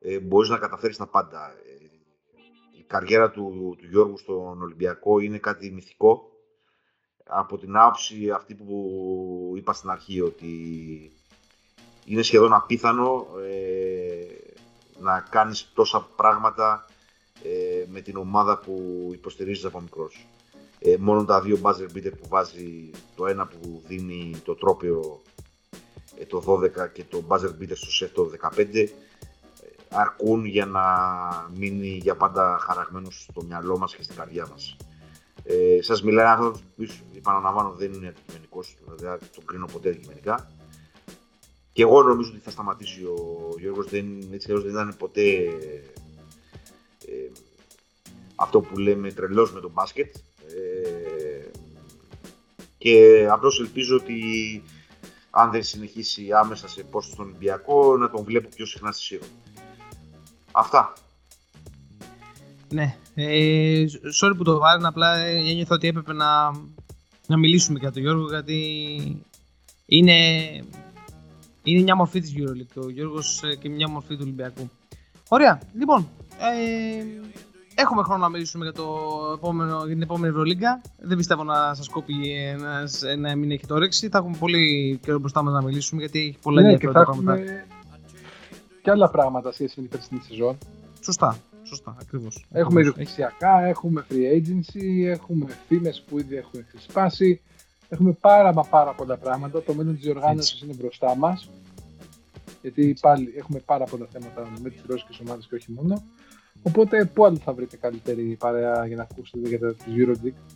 [0.00, 1.50] ε, μπορείς να καταφέρεις τα πάντα.
[1.50, 1.84] Ε,
[2.78, 6.28] η καριέρα του, του Γιώργου στον Ολυμπιακό είναι κάτι μυθικό.
[7.26, 10.52] Από την άποψη αυτή που είπα στην αρχή ότι
[12.04, 14.26] είναι σχεδόν απίθανο ε,
[14.98, 16.84] να κάνεις τόσα πράγματα
[17.44, 20.26] ε, με την ομάδα που υποστηρίζεις από μικρός.
[20.78, 25.22] Ε, μόνο τα δύο buzzer beater που βάζει, το ένα που δίνει το τρόπιο
[26.18, 28.86] ε, το 12 και το buzzer beater στο σεφ το 15
[29.88, 30.82] αρκούν για να
[31.56, 34.76] μείνει για πάντα χαραγμένο στο μυαλό μας και στην καρδιά μας.
[35.44, 40.50] Ε, σας μιλάει ένα άνθρωπος που επαναλαμβάνω δεν είναι αντικειμενικός, δηλαδή τον κρίνω ποτέ αντικειμενικά.
[41.72, 45.22] Και εγώ νομίζω ότι θα σταματήσει ο Γιώργος, δεν, έτσι δεν ήταν ποτέ
[47.06, 47.32] ε,
[48.34, 50.14] αυτό που λέμε τρελός με τον μπάσκετ.
[50.48, 51.50] Ε,
[52.78, 54.22] και απλώς ελπίζω ότι
[55.30, 59.24] αν δεν συνεχίσει άμεσα σε πόστο στον Ολυμπιακό, να τον βλέπω πιο συχνά στη Σύρο.
[60.52, 60.92] Αυτά.
[62.68, 62.96] Ναι.
[63.14, 63.84] Ε,
[64.20, 66.50] sorry που το βάλω, απλά ένιωθα ότι έπρεπε να,
[67.26, 69.22] να μιλήσουμε για τον Γιώργο, γιατί
[69.86, 70.16] είναι,
[71.62, 74.70] είναι μια μορφή της EuroLeague ο Γιώργος ε, και μια μορφή του Ολυμπιακού.
[75.34, 75.60] Ωραία.
[75.78, 77.04] Λοιπόν, ε,
[77.74, 78.86] έχουμε χρόνο να μιλήσουμε για, το
[79.34, 80.80] επόμενο, για την επόμενη Ευρωλίγκα.
[81.00, 84.08] Δεν πιστεύω να σας κόπει ένας, να μην έχει το όρεξη.
[84.08, 87.32] Θα έχουμε πολύ καιρό μπροστά μας να μιλήσουμε, γιατί έχει πολλά ναι, ενδιαφέροντα πράγματα.
[87.32, 87.64] Έχουμε
[88.82, 90.58] και άλλα πράγματα σχέση με την περσινή σεζόν.
[91.00, 91.36] Σωστά.
[91.62, 92.44] Σωστά, ακριβώς.
[92.52, 97.40] Έχουμε ιδιοκτησιακά, έχουμε free agency, έχουμε φήμε που ήδη έχουν ξεσπάσει.
[97.88, 99.62] Έχουμε πάρα μα πάρα πολλά πράγματα.
[99.62, 101.48] Το μέλλον της διοργάνωση είναι μπροστά μας.
[102.64, 106.02] Γιατί πάλι έχουμε πάρα πολλά θέματα με τις ρώσικες ομάδες και όχι μόνο.
[106.62, 110.54] Οπότε, πού άλλο θα βρείτε καλύτερη παρέα για να ακούσετε για τα Euroleague;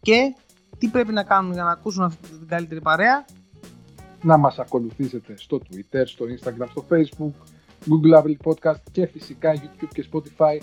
[0.00, 0.34] Και
[0.78, 3.24] τι πρέπει να κάνουν για να ακούσουν αυτή την καλύτερη παρέα;
[4.22, 7.32] Να μας ακολουθήσετε στο Twitter, στο Instagram, στο Facebook,
[7.88, 10.58] Google Apple Podcast και φυσικά YouTube και Spotify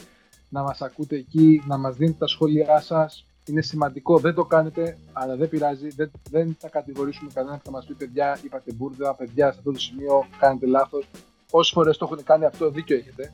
[0.49, 3.25] να μας ακούτε εκεί, να μας δίνετε τα σχόλιά σας.
[3.45, 7.71] Είναι σημαντικό, δεν το κάνετε, αλλά δεν πειράζει, δεν, δεν θα κατηγορήσουμε κανέναν που θα
[7.71, 11.07] μας πει παιδιά, είπατε μπουρδα, παιδιά σε αυτό το σημείο κάνετε λάθος.
[11.51, 13.33] Όσες φορές το έχουν κάνει αυτό, δίκιο έχετε.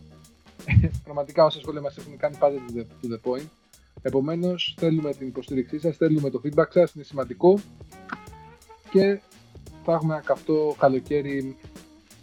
[1.04, 3.48] πραγματικά όσα σχόλια μας έχουν κάνει πάντα to the, to the point.
[4.02, 7.60] Επομένως, θέλουμε την υποστήριξή σας, θέλουμε το feedback σας, είναι σημαντικό
[8.89, 9.20] και
[9.84, 11.58] θα έχουμε ένα καυτό καλοκαίρι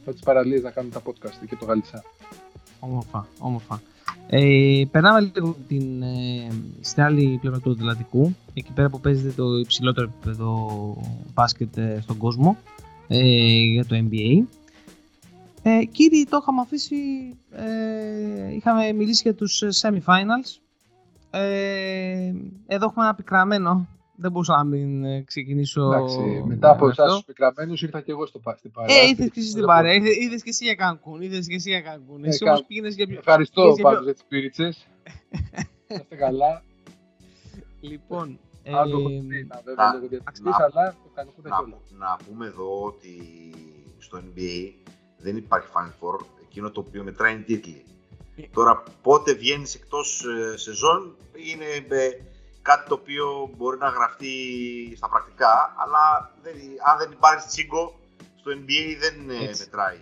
[0.04, 2.04] με τις παραλίες να κάνουμε τα podcast και το Γαλλισά.
[2.80, 3.82] Όμορφα, όμορφα.
[4.26, 6.48] Ε, περνάμε λίγο την, ε,
[6.80, 10.68] στην άλλη πλευρά του Ατλαντικού, εκεί πέρα που παίζεται το υψηλότερο επίπεδο
[11.34, 12.56] μπάσκετ ε, στον κόσμο
[13.08, 14.42] ε, για το NBA.
[15.62, 16.96] Ε, κύριοι, το είχαμε αφήσει,
[17.52, 20.58] ε, είχαμε μιλήσει για τους semi-finals.
[21.30, 22.32] Ε,
[22.66, 27.04] εδώ έχουμε ένα πικραμένο, δεν μπορούσα να μην ε, ξεκινήσω Εντάξει, μετά από με εσάς
[27.06, 27.16] αυτό.
[27.16, 28.96] τους πικραμένους ήρθα και εγώ στο, πα- στην παρέα.
[28.96, 31.68] Ε, ήρθες και εσύ στην παρέα, ήρθε- ήρθες και εσύ για Κανκούν, ήρθες και εσύ
[31.70, 32.24] για Κανκούν.
[32.24, 33.18] Ε, Εσύ κα- όμως πήγαινες για πιο...
[33.18, 34.86] Ευχαριστώ πήγες για πιο- πάντως για τις πίριτσες.
[35.88, 36.62] Να είστε καλά.
[37.80, 41.30] Λοιπόν, Αν το έχω ε, πει, να βέβαια να- λόγω διαταξής, να- αλλά το κάνω
[41.36, 41.80] κούτα Να, κιόλας.
[41.98, 43.12] να πούμε εδώ ότι
[43.98, 44.72] στο NBA
[45.18, 47.84] δεν υπάρχει Final Four, εκείνο το οποίο μετράει είναι τίτλοι.
[48.52, 51.16] Τώρα πότε βγαίνεις εκτός ε, σεζόν
[51.50, 51.64] είναι
[51.96, 52.08] ε,
[52.68, 54.32] κάτι το οποίο μπορεί να γραφτεί
[54.96, 56.54] στα πρακτικά, αλλά δεν,
[56.90, 58.00] αν δεν υπάρχει τσίγκο
[58.40, 59.62] στο NBA δεν ε, Έτσι.
[59.64, 59.96] μετράει.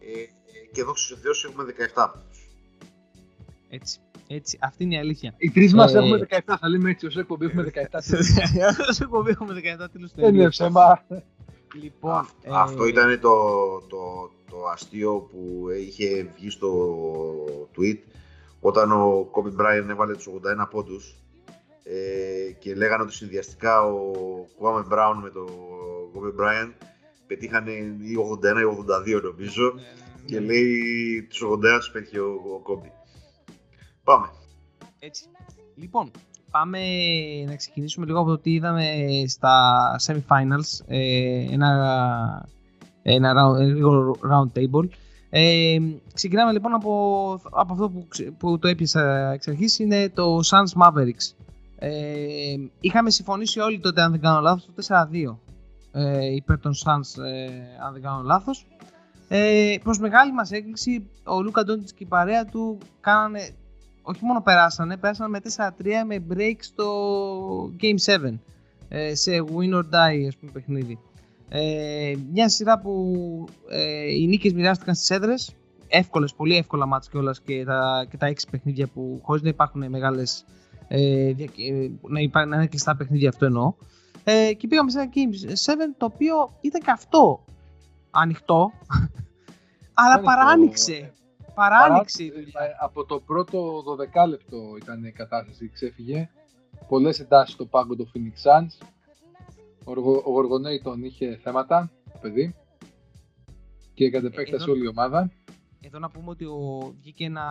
[0.00, 0.26] Ε, ε,
[0.72, 2.38] και δόξα τω Θεώ έχουμε 17 βαθμούς.
[3.68, 5.34] έτσι, έτσι, αυτή είναι η αλήθεια.
[5.36, 7.98] Οι τρεις μας Ε, έχουμε 17, θα λέμε έτσι, ως εκπομπή έχουμε 17.
[8.90, 11.04] Σε εκπομπή έχουμε 17 τέλος Δεν είναι ψέμα.
[11.74, 13.36] Λοιπόν, Αυ- ε, Αυτό ήταν το,
[13.88, 16.70] το, το αστείο που είχε βγει στο
[17.76, 17.98] tweet
[18.60, 21.14] όταν ο Kobe Bryant έβαλε τους 81 πόντους
[21.84, 24.12] ε, και λέγανε ότι συνδυαστικά ο
[24.60, 25.48] Kwame Brown με τον
[26.14, 26.72] Kobe Bryant
[27.26, 29.74] πετύχανε ή 81 ή 82 νομίζω
[30.24, 32.90] και λέει τους 81 τους πέτυχε ο, ο Kobe.
[34.04, 34.26] Πάμε.
[34.98, 35.24] Έτσι.
[35.74, 36.10] Λοιπόν,
[36.50, 36.78] πάμε
[37.46, 38.84] να ξεκινήσουμε λίγο από το τι είδαμε
[39.26, 40.84] στα semi-finals.
[40.86, 42.48] Ε, ένα,
[43.02, 44.88] ένα round, ε, λίγο round table.
[45.30, 45.78] Ε,
[46.14, 50.82] ξεκινάμε λοιπόν από, από αυτό που, ξε- που το έπιασα εξ αρχής, είναι το Suns
[50.82, 51.34] Mavericks.
[51.84, 55.38] Ε, είχαμε συμφωνήσει όλοι τότε, αν δεν κάνω λάθος, το 4-2
[55.92, 57.46] ε, υπέρ των Suns, ε,
[57.86, 58.66] αν δεν κάνω λάθος.
[59.28, 63.54] Ε, προς μεγάλη μας έκπληξη, ο Λούκα Ντόντιτς και η παρέα του κάνανε
[64.02, 66.86] όχι μόνο περάσανε, περάσανε με 4-3 με break στο
[67.80, 67.96] Game
[68.28, 68.38] 7
[68.88, 70.98] ε, σε win or die ας πούμε παιχνίδι.
[71.48, 73.14] Ε, μια σειρά που
[73.68, 75.54] ε, οι νίκες μοιράστηκαν στις έδρες,
[75.88, 79.88] εύκολες, πολύ εύκολα μάτς κιόλας και τα, και τα 6 παιχνίδια που χωρίς να υπάρχουν
[79.88, 80.44] μεγάλες,
[80.88, 83.74] ε, δια- ε, να, υπά, να είναι κλειστά παιχνίδια αυτό εννοώ.
[84.24, 87.44] Ε, και πήγαμε σε ένα Game 7 το οποίο ήταν και αυτό
[88.10, 88.72] ανοιχτό,
[89.94, 90.94] αλλά Ανοιχτό, παράνοιξε.
[90.94, 91.10] ε,
[91.54, 92.60] Παράνοιξε η Παρά- δουλειά.
[92.60, 93.82] ε, Από το πρώτο
[94.24, 96.28] 12 λεπτό ήταν η κατάσταση, ξέφυγε.
[96.88, 98.86] Πολλές εντάσεις στο πάγκο του Phoenix Suns.
[99.84, 102.54] Ο, Γοργο- ο Γοργονέιτον είχε θέματα, το παιδί.
[103.94, 105.30] Και κατ' επέκταση εδώ- όλη η ομάδα.
[105.80, 107.44] Εδώ να πούμε ότι ο, βγήκε ένα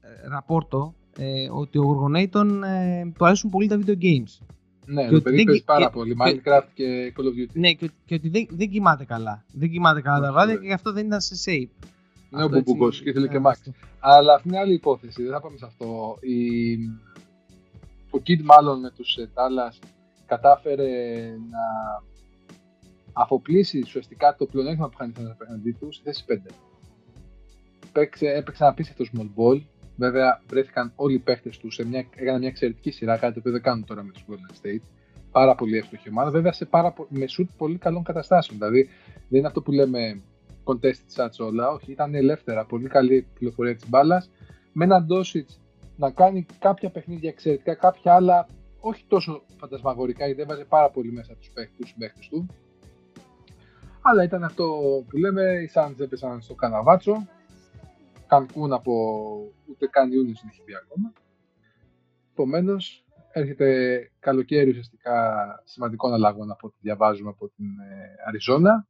[0.00, 4.38] ε, ραπόρτο ε, ότι ο Γοργονέιτον ε, του αρέσουν πολύ τα video games.
[4.86, 6.14] Ναι, Και το ότι παιδί δεν- παίζει πάρα και- πολύ.
[6.14, 7.52] και- Minecraft και Call of Duty.
[7.52, 9.44] Ναι, και, και ότι δεν, δεν κοιμάται καλά.
[9.52, 10.60] Δεν κοιμάται καλά τα Όχι, βράδια ναι.
[10.60, 11.68] και γι' αυτό δεν ήταν σε shape.
[12.30, 13.50] Ναι, ο Αυτό έτσι- Μπουμπούκος και ήθελε και ε, Max.
[13.50, 13.70] αυτό.
[13.98, 16.16] Αλλά αυτή είναι άλλη υπόθεση, δεν θα πάμε σε αυτό.
[16.20, 16.74] Η...
[18.10, 19.78] Ο Kid μάλλον με τους ε, Dallas
[20.26, 20.86] κατάφερε
[21.50, 21.62] να
[23.12, 26.50] αφοπλίσει ουσιαστικά το πλεονέκτημα που είχαν απέναντί τους στη θέση 5.
[27.92, 29.60] Παίξε, έπαιξε ένα απίστευτο small ball.
[30.00, 33.52] Βέβαια βρέθηκαν όλοι οι παίχτες τους σε μια, έκαναν μια εξαιρετική σειρά, κάτι το οποίο
[33.52, 34.82] δεν κάνουν τώρα με τους Golden State.
[35.30, 36.30] Πάρα πολύ εύστοχη ομάδα.
[36.30, 38.58] Βέβαια σε πάρα, πο- με σουτ πολύ καλών καταστάσεων.
[38.58, 38.88] Δηλαδή
[39.28, 40.20] δεν είναι αυτό που λέμε
[40.64, 41.68] contested shots όλα.
[41.68, 42.64] Όχι, ήταν ελεύθερα.
[42.64, 44.30] Πολύ καλή πληροφορία της μπάλας.
[44.72, 45.48] Με έναν Ντόσιτ
[45.96, 48.46] να κάνει κάποια παιχνίδια εξαιρετικά, κάποια άλλα
[48.80, 52.46] όχι τόσο φαντασμαγορικά, γιατί έβαζε πάρα πολύ μέσα τους παίχτες του.
[54.02, 54.64] Αλλά ήταν αυτό
[55.08, 57.26] που λέμε, οι Suns έπεσαν στο Καναβάτσο.
[58.30, 58.92] Κανκούν από
[59.70, 61.12] ούτε καν Ιούνιος δεν έχει πει ακόμα.
[62.32, 63.66] Επομένως, έρχεται
[64.18, 65.14] καλοκαίρι ουσιαστικά
[65.64, 68.86] σημαντικών αλλαγών από ό,τι διαβάζουμε από την ε, Αριζόνα.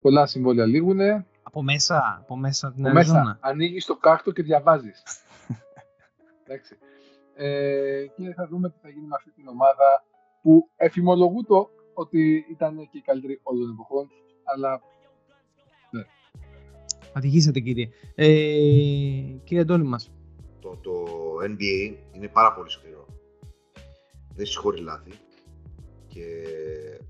[0.00, 1.26] Πολλά συμβόλαια λήγουνε.
[1.42, 3.38] Από μέσα, από μέσα την Από μέσα Αριζόνα.
[3.40, 5.02] ανοίγεις το κάκτο και διαβάζεις.
[6.44, 6.78] Εντάξει.
[7.34, 10.04] Ε, και θα δούμε τι θα γίνει με αυτή την ομάδα
[10.42, 11.54] που εφημολογούνται
[11.94, 14.08] ότι ήταν και η καλύτερη όλων των εποχών.
[14.54, 14.80] Αλλά
[17.12, 17.88] Ατυχήσατε κύριε.
[18.14, 18.26] Ε,
[19.44, 20.12] κύριε Αντώνη μας.
[20.60, 21.04] Το, το
[21.42, 23.06] NBA είναι πάρα πολύ σκληρό.
[24.34, 25.10] Δεν συγχωρεί λάθη.
[26.06, 26.24] Και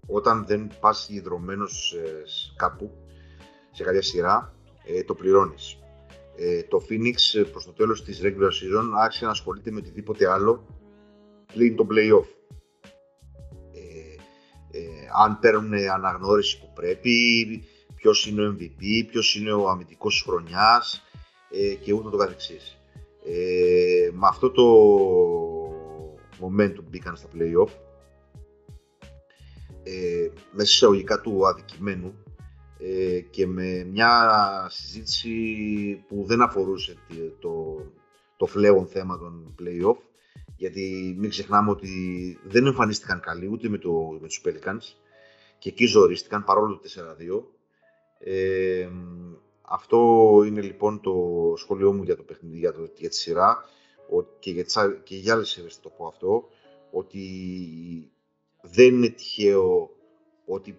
[0.07, 2.91] όταν δεν πας ιδρωμένος ε, σ- κάπου,
[3.71, 4.55] σε κάποια σειρά,
[4.87, 5.79] ε, το πληρώνεις.
[6.37, 10.31] Ε, το Phoenix ε, προς το τέλος της regular season άρχισε να ασχολείται με οτιδήποτε
[10.31, 10.67] άλλο
[11.55, 12.27] πλην το playoff.
[13.73, 14.15] Ε,
[14.79, 14.81] ε,
[15.25, 17.11] αν παίρνουν αναγνώριση που πρέπει,
[18.01, 21.03] ποιος είναι ο MVP, ποιος είναι ο αμυντικός της χρονιάς,
[21.51, 22.79] ε, και ούτω το καθεξής.
[23.25, 24.65] Ε, με αυτό το
[26.41, 27.71] momentum μπήκαν στα play-off
[29.83, 32.15] ε, μέσα εισαγωγικά του αδικημένου
[32.79, 35.35] ε, και με μια συζήτηση
[36.09, 36.97] που δεν αφορούσε
[37.41, 37.85] το,
[38.37, 39.97] το φλέον θέμα των play-off
[40.57, 41.91] γιατί μην ξεχνάμε ότι
[42.45, 44.95] δεν εμφανίστηκαν καλοί ούτε με, το, με τους Pelicans
[45.59, 46.89] και εκεί ζορίστηκαν παρόλο το
[47.41, 47.60] 4-2.
[48.23, 48.89] Ε,
[49.63, 49.99] αυτό
[50.47, 51.15] είναι λοιπόν το
[51.57, 53.65] σχόλιο μου για το παιχνίδι, για, το, για τη σειρά
[54.39, 54.65] και για,
[55.03, 56.49] και για άλλες σειρές θα το πω αυτό,
[56.91, 57.21] ότι
[58.61, 59.91] δεν είναι τυχαίο
[60.47, 60.79] ότι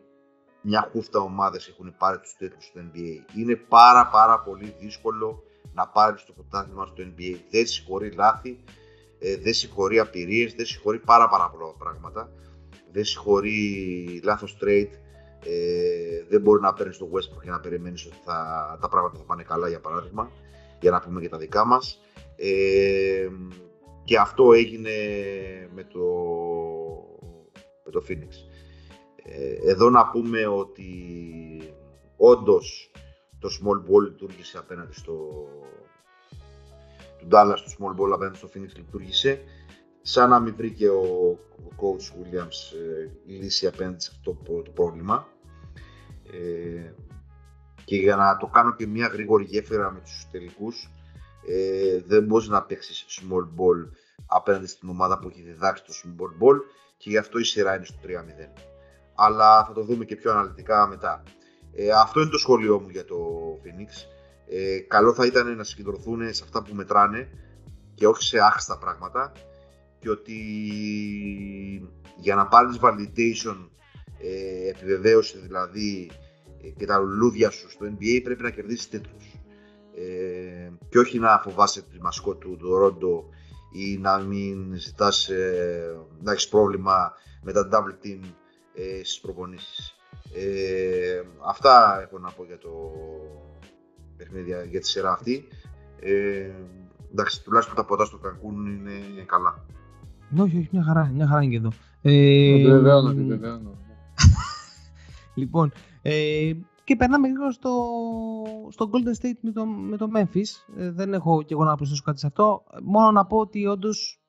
[0.61, 3.37] μια χούφτα ομάδες έχουν πάρει τους τίτλους στο NBA.
[3.37, 7.35] Είναι πάρα πάρα πολύ δύσκολο να πάρεις το πρωτάθλημα στο NBA.
[7.49, 8.63] Δεν συγχωρεί λάθη,
[9.19, 12.31] ε, δεν συγχωρεί απειρίες, δεν συγχωρεί πάρα πάρα πολλά πράγματα.
[12.91, 14.89] Δεν συγχωρεί λάθος trade,
[15.45, 19.23] ε, δεν μπορεί να παίρνεις στο Westbrook και να περιμένεις ότι θα, τα πράγματα θα
[19.23, 20.31] πάνε καλά για παράδειγμα,
[20.79, 21.99] για να πούμε και τα δικά μας.
[22.35, 23.27] Ε,
[24.03, 24.91] και αυτό έγινε
[25.73, 26.03] με το,
[27.85, 28.29] με το Phoenix.
[29.23, 30.93] Ε, εδώ να πούμε ότι
[32.17, 32.91] όντως
[33.39, 35.47] το small ball λειτουργήσε απέναντι στο
[37.21, 39.41] του Dallas στο small ball απέναντι στο Phoenix λειτουργήσε
[40.01, 44.33] σαν να μην βρήκε ο, ο coach Williams ε, λύση απέναντι σε αυτό
[44.63, 45.27] το, πρόβλημα
[46.31, 46.91] ε,
[47.85, 50.89] και για να το κάνω και μια γρήγορη γέφυρα με τους τελικούς
[51.47, 53.89] ε, δεν μπορείς να παίξεις small ball
[54.25, 56.59] απέναντι στην ομάδα που έχει διδάξει το small ball
[56.97, 58.07] και γι' αυτό η σειρά είναι στο 3-0.
[59.15, 61.23] Αλλά θα το δούμε και πιο αναλυτικά μετά.
[61.73, 63.15] Ε, αυτό είναι το σχόλιο μου για το
[63.63, 64.07] Phoenix.
[64.49, 67.29] Ε, καλό θα ήταν να συγκεντρωθούν σε αυτά που μετράνε
[67.93, 69.31] και όχι σε άχστα πράγματα
[70.01, 70.39] και ότι
[72.17, 73.69] για να πάρεις validation,
[74.17, 76.11] ε, επιβεβαίωση δηλαδή
[76.61, 79.35] ε, και τα λουλούδια σου στο NBA πρέπει να κερδίσεις τίτλους
[79.95, 83.29] ε, και όχι να φοβάσαι τη μασκό του Ρόντο
[83.71, 88.19] ή να μην ζητάς ε, να έχεις πρόβλημα με τα double team
[88.73, 89.95] ε, στις προπονήσεις.
[90.33, 92.69] Ε, αυτά έχω να πω για το
[94.17, 95.47] παιχνίδι, για τη σειρά αυτή.
[95.99, 96.51] Ε,
[97.11, 99.65] εντάξει, τουλάχιστον τα ποτά στο Κανκούν είναι καλά.
[100.37, 101.71] Όχι, όχι, μια χαρά, μια χαρά είναι και εδώ.
[102.01, 102.63] Ε,
[105.35, 106.51] λοιπόν, ε,
[106.83, 107.73] και περνάμε λίγο στο,
[108.69, 110.77] στο Golden State με το, με το Memphis.
[110.77, 112.63] Ε, δεν έχω και εγώ να προσθέσω κάτι σε αυτό.
[112.83, 114.21] Μόνο να πω ότι όντως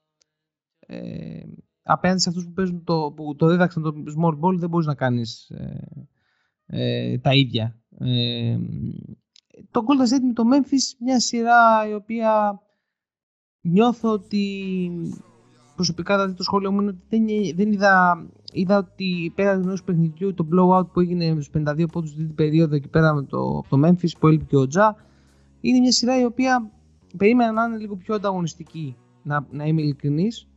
[0.78, 1.40] ε,
[1.82, 4.94] απέναντι σε αυτούς που, παίζουν το, που το δίδαξαν το small ball δεν μπορείς να
[4.94, 6.06] κάνεις ε,
[6.66, 7.80] ε, τα ίδια.
[7.98, 8.58] Ε,
[9.70, 12.60] το Golden State με το Memphis μια σειρά η οποία
[13.60, 14.90] νιώθω ότι
[15.74, 20.34] προσωπικά δηλαδή το σχόλιο μου είναι ότι δεν, δεν είδα, είδα ότι πέρα ενός παιχνιδιού
[20.34, 23.80] το blowout που έγινε στου 52 πόντους την τρίτη περίοδο εκεί πέρα με το, το
[23.84, 24.96] Memphis που έλειπε και ο Τζα
[25.60, 26.70] είναι μια σειρά η οποία
[27.16, 30.48] περίμενα να είναι λίγο πιο ανταγωνιστική να, να είμαι ειλικρινής.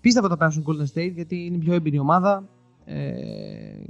[0.00, 2.48] Πίστευα ότι θα περάσουν Golden State γιατί είναι πιο έμπειρη ομάδα
[2.84, 3.82] ε,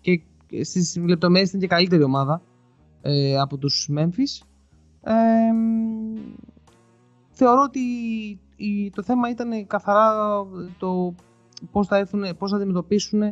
[0.00, 0.20] και
[0.64, 2.42] στις λεπτομέρειες είναι και καλύτερη ομάδα
[3.02, 4.46] ε, από τους Memphis.
[5.02, 5.14] Ε,
[7.30, 7.80] θεωρώ ότι
[8.94, 10.14] το θέμα ήταν καθαρά
[10.78, 11.14] το
[11.72, 13.22] πώς θα, έρθουν, πώς θα αντιμετωπίσουν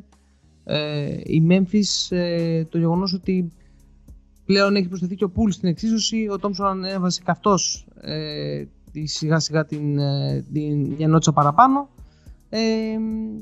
[0.64, 3.48] ε, οι Memphis ε, το γεγονός ότι
[4.44, 8.64] πλέον έχει προσθεθεί και ο Πούλ στην εξίσωση, ο Τόμσον ανέβασε κι αυτός ε,
[9.04, 11.88] σιγά σιγά την, ε, την ενότητα παραπάνω.
[12.48, 12.60] Ε,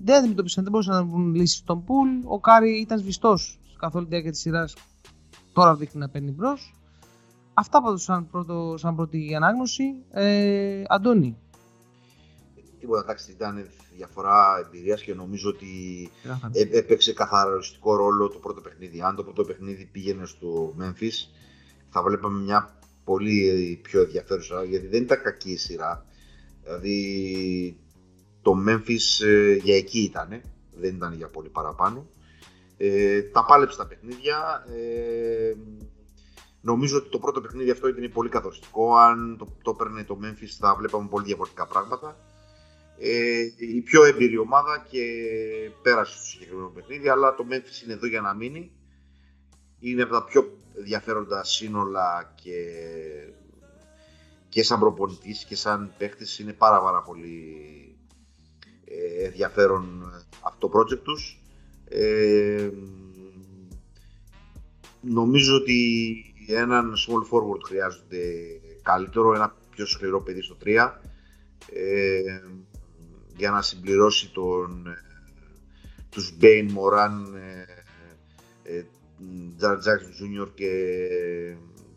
[0.05, 2.09] δεν αντιμετωπίσαν, δεν μπορούσαν να βρουν λύσεις στον Πούλ.
[2.25, 4.77] Ο Κάρι ήταν σβηστός καθ' όλη τη διάρκεια της σειράς.
[5.53, 6.75] Τώρα δείχνει να παίρνει μπρος.
[7.55, 9.95] Αυτά πάντως σαν, πρώτο, σαν πρώτη ανάγνωση.
[10.11, 11.37] Ε, Αντώνη,
[12.85, 13.03] τίποτα.
[13.03, 16.11] Εντάξει, ήταν διαφορά εμπειρίας και νομίζω ότι
[16.53, 19.01] έπαιξε καθαριστικό ρόλο το πρώτο παιχνίδι.
[19.01, 21.29] Αν το πρώτο παιχνίδι πήγαινε στο Memphis,
[21.91, 26.07] θα βλέπαμε μια πολύ πιο ενδιαφέρουσα γιατί δεν ήταν κακή η σειρά.
[26.63, 27.77] Δηλαδή
[28.43, 30.41] το Memphis ε, για εκεί ήταν,
[30.77, 32.07] δεν ήταν για πολύ παραπάνω.
[32.77, 34.65] Ε, τα πάλεψε τα παιχνίδια.
[34.77, 35.55] Ε,
[36.61, 38.97] νομίζω ότι το πρώτο παιχνίδι αυτό ήταν πολύ καθοριστικό.
[38.97, 42.17] Αν το, το έπαιρνε το Memphis θα βλέπαμε πολύ διαφορετικά πράγματα
[42.99, 45.03] ε, η πιο έμπειρη ομάδα και
[45.83, 48.73] πέρασε στο συγκεκριμένο παιχνίδι, αλλά το Memphis είναι εδώ για να μείνει.
[49.79, 52.65] Είναι από τα πιο ενδιαφέροντα σύνολα και,
[54.49, 57.55] και σαν προπονητής και σαν παίχτης είναι πάρα πάρα πολύ
[58.85, 61.41] ε, ενδιαφέρον αυτό το project τους.
[61.89, 62.71] Ε,
[65.01, 66.15] νομίζω ότι
[66.47, 68.23] έναν small forward χρειάζονται
[68.83, 70.91] καλύτερο, ένα πιο σκληρό παιδί στο 3.
[71.73, 72.41] Ε,
[73.37, 75.03] για να συμπληρώσει τον, ε,
[76.11, 77.35] τους Μπέιν, Μωράν,
[79.57, 80.49] Τζαρ Τζάξον Jr.
[80.55, 80.71] και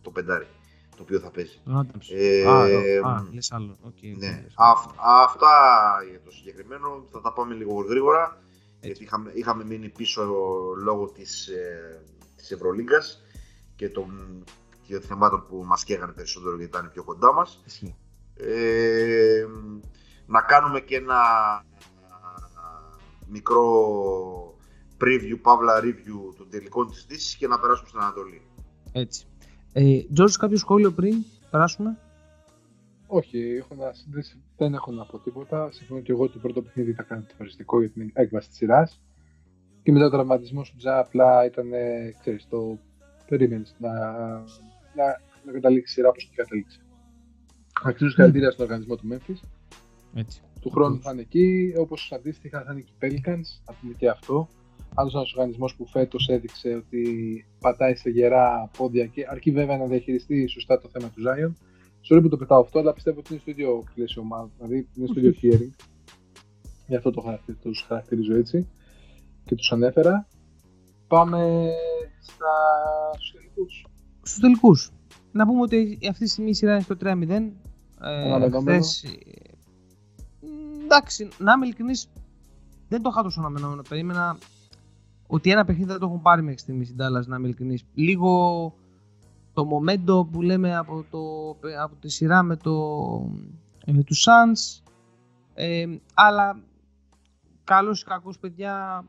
[0.01, 0.47] το πεντάρι.
[0.95, 1.59] το οποίο θα παίζει.
[1.65, 2.09] Τον Άνταμς.
[2.11, 3.77] Ε, α, α, λες άλλο.
[3.88, 4.27] Okay, Ναι.
[4.43, 4.53] λες.
[4.55, 5.49] Αυ- αυτά
[6.09, 7.05] για το συγκεκριμένο.
[7.11, 8.41] Θα τα πάμε λίγο γρήγορα.
[8.81, 10.23] Γιατί είχαμε, είχαμε μείνει πίσω
[10.83, 12.01] λόγω της, ε,
[12.35, 13.23] της Ευρωλίγκας
[13.75, 14.43] και των,
[14.81, 17.61] και των θεμάτων που μας καίγανε περισσότερο γιατί ήταν πιο κοντά μας.
[17.65, 17.95] Ισχύει.
[18.35, 19.45] Ε,
[20.28, 21.21] να κάνουμε και ένα
[23.28, 23.63] μικρό
[25.01, 28.41] preview, παύλα review των τελικών της Δύσης και να περάσουμε στην Ανατολή.
[28.91, 29.25] Έτσι.
[29.73, 31.97] Ε, George, κάποιο σχόλιο πριν περάσουμε;
[33.07, 34.23] Όχι, έχω να, δεν,
[34.57, 35.71] δεν έχω να πω τίποτα.
[35.71, 39.01] Συμφωνώ και εγώ ότι το πρώτο παιχνίδι ήταν καθοριστικό για την έκβαση της σειράς.
[39.84, 42.80] Και μετά ο τραυματισμός του Τζα απλά ήταν, ε, ξέρεις, το
[43.28, 43.91] περίμενες να,
[44.95, 45.05] να,
[45.45, 46.80] να καταλήξει η σειρά όπως και κατέληξε.
[47.84, 49.39] Αξίζουν συγχαρητήρια στον οργανισμό του Memphis.
[50.14, 50.41] Έτσι.
[50.62, 54.10] Του χρόνου θα είναι εκεί, όπως αντίστοιχα θα είναι και οι Pelicans, να πούμε και
[54.10, 54.47] αυτό.
[54.93, 57.05] Άλλος ένας οργανισμός που φέτος έδειξε ότι
[57.60, 61.53] πατάει σε γερά πόδια και αρκεί βέβαια να διαχειριστεί σωστά το θέμα του Zion.
[62.10, 65.08] Sorry που το πετάω αυτό, αλλά πιστεύω ότι είναι στο ίδιο πλαίσιο ομάδα, δηλαδή είναι
[65.08, 65.86] στο ίδιο hearing.
[66.88, 68.68] Γι' αυτό το χαρακτηρίζω, τους χαρακτηρίζω έτσι
[69.47, 70.28] και τους ανέφερα.
[71.08, 71.70] Πάμε
[72.20, 72.51] στα
[73.14, 73.86] στους τελικούς.
[74.22, 74.91] Στους τελικούς.
[75.32, 77.53] Να πούμε ότι αυτή τη στιγμή η σειρά είναι στο 3-0.
[78.01, 78.82] Ε, Αναμενόμενο.
[78.82, 79.46] χθες, ε, μ,
[80.88, 82.09] εντάξει, να είμαι ειλικρινής,
[82.88, 83.81] δεν το είχα τόσο αναμενόμενο.
[83.89, 84.38] Περίμενα
[85.27, 87.83] ότι ένα παιχνίδι δεν το έχουν πάρει μέχρι στιγμής στην Dallas, να είμαι ειλικρινής.
[87.93, 88.73] Λίγο
[89.53, 91.49] το momento που λέμε από, το,
[91.81, 92.73] από τη σειρά με, το,
[93.85, 94.81] με τους Suns.
[95.53, 96.59] Ε, αλλά
[97.63, 99.05] καλός ή κακός παιδιά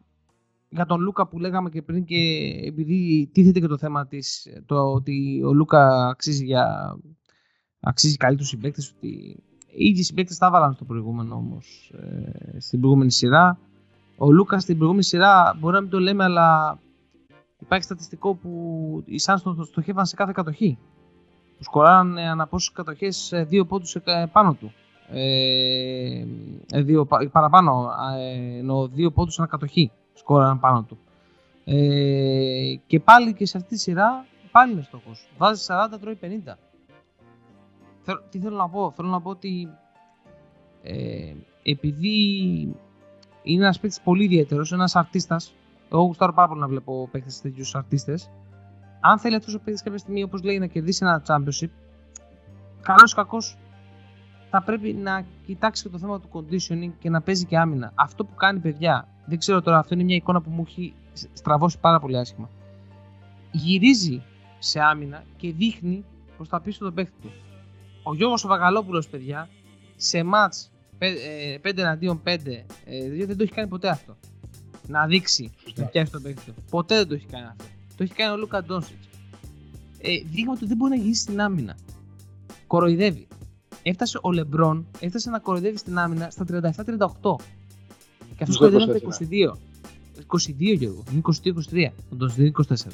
[0.69, 2.17] για τον Λούκα που λέγαμε και πριν και
[2.65, 6.97] επειδή τίθεται και το θέμα της το ότι ο Λούκα αξίζει για
[7.81, 11.93] αξίζει καλύτερους συμπαίκτες ότι οι ίδιοι συμπαίκτες τα έβαλαν στο προηγούμενο όμως
[12.55, 13.59] ε, στην προηγούμενη σειρά
[14.17, 16.79] ο Λούκας στην προηγούμενη σειρά μπορεί να μην το λέμε αλλά
[17.59, 18.51] υπάρχει στατιστικό που
[19.07, 20.79] οι Suns τον στοχεύαν σε κάθε κατοχή
[21.57, 24.73] που σκοράραν ανά πόσες κατοχές ε, δύο πόντους ε, πάνω του
[25.11, 26.25] ε,
[26.73, 30.99] ε, δύο, πα- παραπάνω ε, ενώ δύο πόντους ανά κατοχή σκόραραν πάνω του.
[31.65, 35.29] Ε, και πάλι και σε αυτή τη σειρά πάλι είναι στόχος.
[35.39, 36.27] Βάζει 40, τρώει 50.
[38.03, 39.69] Θέλω- τι θέλω να πω, θέλω να πω ότι
[40.83, 42.17] ε, επειδή
[43.43, 45.55] είναι ένας παίκτης πολύ ιδιαίτερος, ένας αρτίστας,
[45.93, 48.31] εγώ γουστάρω πάρα πολύ να βλέπω παίκτες τέτοιους αρτίστες,
[49.01, 51.69] αν θέλει αυτός ο παίκτης κάποια στιγμή, όπως λέει, να κερδίσει ένα championship,
[52.83, 53.57] καλός ή κακός,
[54.51, 57.93] θα πρέπει να κοιτάξει και το θέμα του conditioning και να παίζει και άμυνα.
[57.95, 60.95] Αυτό που κάνει παιδιά, δεν ξέρω τώρα, αυτό είναι μια εικόνα που μου έχει
[61.33, 62.49] στραβώσει πάρα πολύ άσχημα.
[63.53, 64.23] Γυρίζει
[64.59, 66.05] σε άμυνα και δείχνει
[66.37, 67.31] προς τα πίσω τον παίκτη του.
[68.09, 69.49] Ο Γιώργος ο Βαγαλόπουλος, παιδιά,
[69.97, 72.29] σε μάτς 5 εναντίον 5,
[72.85, 74.17] ε, δεν το έχει κάνει ποτέ αυτό.
[74.87, 76.55] Να δείξει να πιάσει τον παίκτη του.
[76.71, 77.65] Ποτέ δεν το έχει κάνει αυτό.
[77.97, 79.09] Το έχει κάνει ο Λούκα Ντόνσιτς.
[80.01, 81.77] Ε, δείχνει ότι δεν μπορεί να γυρίσει στην άμυνα.
[82.67, 83.27] Κοροϊδεύει.
[83.83, 87.37] Έφτασε ο Λεμπρόν, έφτασε να κοροϊδεύει στην άμυνα στα 37-38.
[88.37, 89.19] Και αυτό Στο κοροϊδεύει από 24.
[89.19, 89.57] τα 22.
[90.27, 91.21] 22 Γιώργο, είναι
[91.71, 91.93] 22-23.
[92.13, 92.93] Ο Ντόνσιτς είναι 24.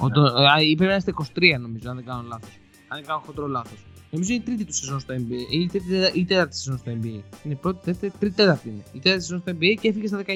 [0.00, 2.56] Ο Ντο- α, ή πρέπει να είστε 23 νομίζω, αν δεν κάνω λάθος.
[2.92, 3.84] Αν δεν κάνω χοντρό λάθος.
[4.10, 5.50] Νομίζω είναι η τρίτη του σεζόν στο NBA.
[5.50, 7.20] Ή η τρίτη ή η τέταρτη σεζόν στο NBA.
[7.44, 8.82] Είναι η πρώτη, δεύτερη, τρίτη, τέταρτη είναι.
[8.92, 10.30] Η τέταρτη σεζόν στο NBA και έφυγε στα 19.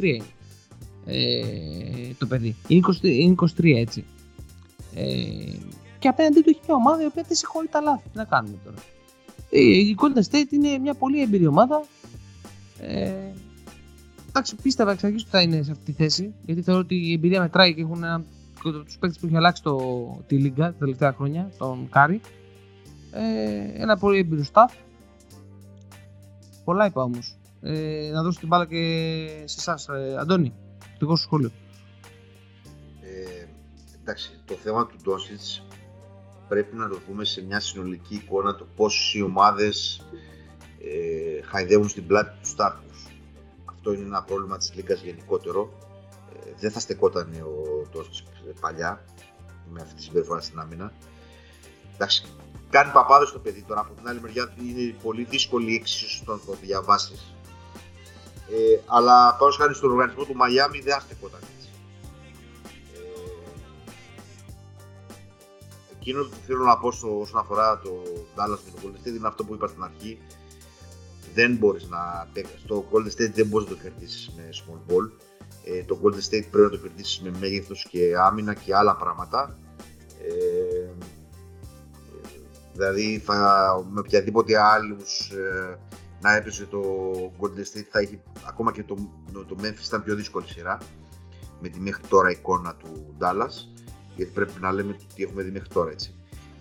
[0.00, 0.24] 23 είναι.
[1.06, 2.56] Ε, το παιδί.
[2.68, 4.04] Είναι 23, είναι 23 έτσι.
[4.94, 5.04] Ε,
[5.98, 8.08] και απέναντί του έχει μια ομάδα η οποία δεν συγχωρεί τα λάθη.
[8.08, 8.76] Τι να κάνουμε τώρα.
[9.50, 11.84] Ε, η Golden State είναι μια πολύ έμπειρη ομάδα.
[12.78, 13.12] Ε,
[14.28, 16.34] εντάξει, πίστευα εξ αρχής ότι θα είναι σε αυτή τη θέση.
[16.44, 18.24] Γιατί θεωρώ ότι η εμπειρία μετράει και έχουν ένα
[18.70, 19.78] τους παίκτες που έχει αλλάξει το,
[20.26, 22.20] τη Λίγκα τα τελευταία χρόνια, τον Κάρι.
[23.12, 24.74] Ε, ένα πολύ έμπειρο staff.
[26.64, 27.36] Πολλά είπα όμως.
[27.60, 30.54] Ε, να δώσω την μπάλα και σε εσάς, ε, Αντώνη.
[30.78, 31.50] Το δικό σου σχόλιο.
[33.00, 33.46] Ε,
[34.02, 35.66] εντάξει, το θέμα του Ντόσιτς
[36.48, 40.06] πρέπει να το δούμε σε μια συνολική εικόνα το πώς οι ομάδες
[40.78, 43.06] ε, χαϊδεύουν στην πλάτη τους στάρτους.
[43.64, 45.72] Αυτό είναι ένα πρόβλημα της Λίγκας γενικότερο.
[46.52, 48.24] Ε, δεν θα στεκόταν ο Ντόσιτς
[48.60, 49.04] παλιά
[49.72, 50.92] με αυτή τη συμπεριφορά στην άμυνα.
[51.94, 52.24] Εντάξει,
[52.70, 53.80] κάνει παπάδες το παιδί τώρα.
[53.80, 57.34] Από την άλλη μεριά είναι πολύ δύσκολη η εξίσωση στο να το διαβάσεις.
[58.50, 61.68] Ε, αλλά πάνω χάρη στον οργανισμό του Μαϊάμι δεν θα στεκόταν έτσι.
[62.94, 62.98] Ε,
[65.96, 68.02] εκείνο που θέλω να πω στο, όσον αφορά το
[68.36, 70.18] Dallas με το Golden State είναι αυτό που είπα στην αρχή.
[71.34, 72.28] Δεν μπορείς να...
[72.64, 75.10] Στο Golden State δεν μπορείς να το κερδίσεις με small ball.
[75.64, 79.58] Ε, το Golden State πρέπει να το κερδίσεις με μέγεθος και άμυνα και άλλα πράγματα.
[80.22, 80.90] Ε,
[82.72, 85.78] δηλαδή θα, με οποιαδήποτε άλλους ε,
[86.20, 86.82] να έπαιζε το
[87.40, 88.94] Golden State θα είχε ακόμα και το,
[89.32, 90.78] το Memphis ήταν πιο δύσκολη σειρά
[91.60, 93.82] με τη μέχρι τώρα εικόνα του Dallas
[94.16, 96.14] γιατί πρέπει να λέμε τι έχουμε δει μέχρι τώρα έτσι.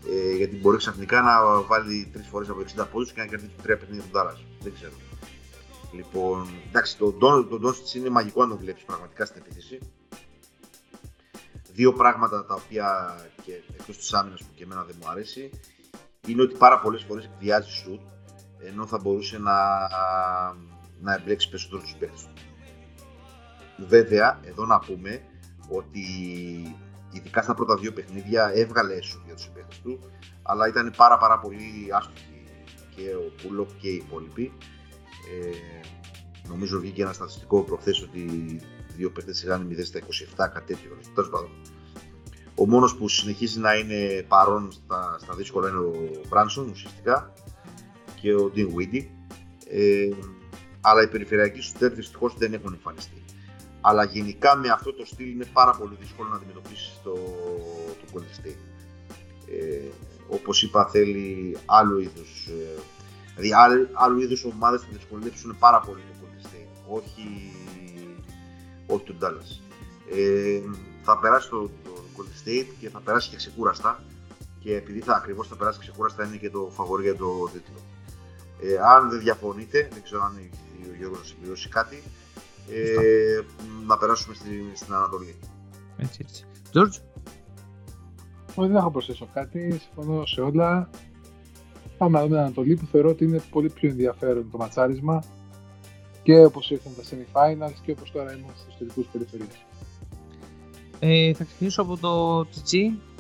[0.10, 3.78] Ε, γιατί μπορεί ξαφνικά να βάλει τρεις φορές από 60 πόντους και να κερδίσει τρία
[3.78, 4.38] παιχνίδια του Ντάλλα.
[4.62, 4.94] Δεν ξέρω.
[5.92, 7.12] Λοιπόν, εντάξει, το
[7.60, 9.80] Ντόνσιτ είναι μαγικό να το βλέπεις πραγματικά στην επίθεση.
[11.74, 15.50] Δύο πράγματα τα οποία και εκτός της άμυνας που και εμένα δεν μου αρέσει
[16.28, 18.02] είναι ότι πάρα πολλές φορές εκβιάζει σουτ
[18.66, 19.90] ενώ θα μπορούσε να,
[21.02, 22.42] να εμπλέξει περισσότερο τους παίχτε του.
[23.88, 25.22] Βέβαια, εδώ να πούμε
[25.70, 26.06] ότι
[27.12, 30.00] ειδικά στα πρώτα δύο παιχνίδια έβγαλε έσω για τους συμπαίχτε του,
[30.42, 32.44] αλλά ήταν πάρα, πάρα πολύ άστοχοι
[32.96, 34.54] και ο Πούλοκ και οι υπόλοιποι.
[35.30, 35.56] Ε,
[36.48, 38.26] νομίζω βγήκε ένα στατιστικό προχθές ότι
[38.96, 40.04] δύο παίχτε είχαν 0 στα 27,
[40.54, 40.98] κάτι τέτοιο.
[41.16, 41.50] Τέλος πάντων.
[42.56, 45.94] Ο μόνος που συνεχίζει να είναι παρόν στα, στα δύσκολα είναι ο
[46.30, 47.34] Μπράνσον ουσιαστικά
[48.22, 49.06] και ο Dean Weedy.
[49.68, 50.10] Ε,
[50.82, 53.24] αλλά οι περιφερειακοί σου δυστυχώς δεν έχουν εμφανιστεί.
[53.82, 57.14] Αλλά γενικά με αυτό το στυλ είναι πάρα πολύ δύσκολο να αντιμετωπίσεις το,
[58.02, 58.62] το Golden State.
[59.48, 59.88] Ε,
[60.30, 62.80] όπως είπα θέλει άλλου είδους ε,
[63.36, 67.54] δηλαδή άλλου, άλλου είδους ομάδες θα δυσκολεύσουν πάρα πολύ το Golden State όχι,
[68.88, 69.60] όχι το Dallas
[70.16, 70.62] ε,
[71.04, 74.04] θα περάσει το, το Golden State και θα περάσει και ξεκούραστα
[74.60, 77.80] και επειδή θα ακριβώς θα περάσει ξεκούραστα είναι και το φαβορή για το τίτλο
[78.62, 80.50] ε, αν δεν διαφωνείτε, δεν ξέρω αν
[80.92, 82.04] ο Γιώργος να συμπληρώσει κάτι
[82.70, 83.42] ε,
[83.88, 85.40] να περάσουμε στην, στην Ανατολή.
[85.98, 86.46] Έτσι, έτσι.
[86.74, 87.02] George.
[88.56, 89.82] Όχι, δεν έχω προσθέσω κάτι.
[89.82, 90.90] Συμφωνώ σε όλα.
[92.02, 95.24] Πάμε να δούμε την Ανατολή που θεωρώ ότι είναι πολύ πιο ενδιαφέρον το ματσάρισμα
[96.24, 99.66] και όπως ήρθαν τα semi-finals και όπως τώρα είμαστε στους τελικούς περιφερειές.
[101.00, 102.78] Ε, θα ξεκινήσω από το TG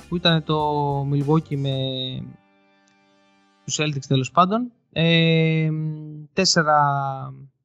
[0.09, 1.75] που ήταν το Milwaukee με
[3.65, 4.71] τους Celtics τέλος πάντων.
[4.91, 5.69] Ε,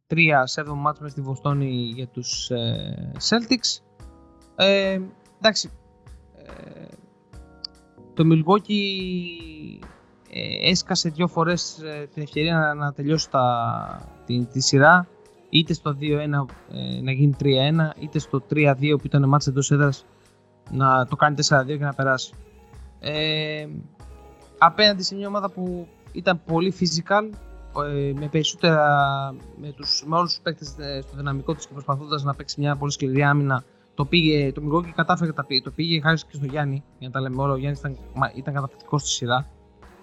[0.07, 3.83] Τρία 7 μάτς μες στη Βοστόνη για τους ε, Celtics.
[4.57, 5.01] Ε,
[5.39, 5.71] εντάξει,
[6.35, 6.87] ε,
[8.15, 9.87] το Milwaukee
[10.37, 15.09] ε, έσκασε δύο φορές ε, την ευκαιρία να, να τελειώσει τα, τη, τη σειρά
[15.51, 16.27] είτε στο 2-1
[17.03, 17.45] να γίνει 3-1
[17.99, 20.05] είτε στο 3-2 που ήταν μάτς εντός έδρας
[20.71, 22.33] να το κάνει 4-2 και να περάσει.
[24.59, 27.31] απέναντι σε μια ομάδα που ήταν πολύ physical
[27.85, 28.85] ε, με περισσότερα,
[29.57, 32.77] με, τους, με όλους τους παίκτες ε, στο δυναμικό της και προσπαθώντας να παίξει μια
[32.77, 33.65] πολύ σκληρή άμυνα
[33.95, 37.15] το πήγε, το Μιλγόκι κατάφερε τα πήγε, το πήγε χάρη και στο Γιάννη, για να
[37.15, 37.97] τα λέμε όλα, ο Γιάννης ήταν,
[38.35, 39.47] ήταν καταπληκτικός στη σειρά.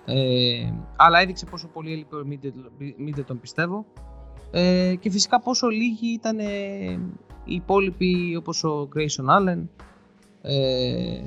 [0.06, 3.86] Ε, αλλά έδειξε πόσο πολύ έλειπε ο τον πιστεύω.
[4.52, 6.46] Ε, και φυσικά πόσο λίγοι ήταν ε,
[7.44, 9.64] οι υπόλοιποι όπως ο Grayson Allen
[10.42, 11.22] ε,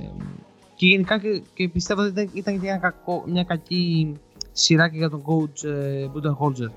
[0.74, 4.12] και γενικά και, και πιστεύω ότι ήταν, ήταν μια, κακό, μια κακή
[4.52, 6.70] σειρά και για τον coach ε, Budenholzer.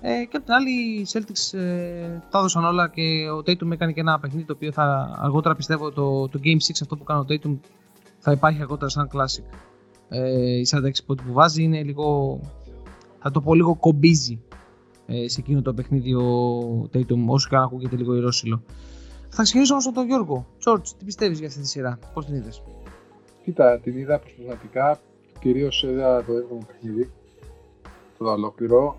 [0.00, 3.92] Ε, και απ' την άλλη οι Celtics ε, τα έδωσαν όλα και ο Tatum έκανε
[3.92, 7.20] και ένα παιχνίδι το οποίο θα αργότερα πιστεύω το, το Game 6 αυτό που κάνει
[7.20, 7.58] ο Tatum
[8.18, 9.71] θα υπάρχει αργότερα σαν classic.
[10.14, 12.40] Ε, η 46 πόντι που βάζει είναι λίγο,
[13.18, 14.42] θα το πω λίγο κομπίζει
[15.06, 18.62] ε, σε εκείνο το παιχνίδι ο Tatum όσο και αν ακούγεται λίγο ηρώσιλο.
[19.28, 20.46] Θα ξεκινήσω όμως από τον Γιώργο.
[20.64, 22.62] George, τι πιστεύεις για αυτή τη σειρά, πώς την είδες;
[23.44, 25.00] Κοίτα, την είδα προσπαθηματικά
[25.40, 27.10] κυρίως είδα το 7ο παιχνίδι,
[28.18, 28.96] το ολόκληρο.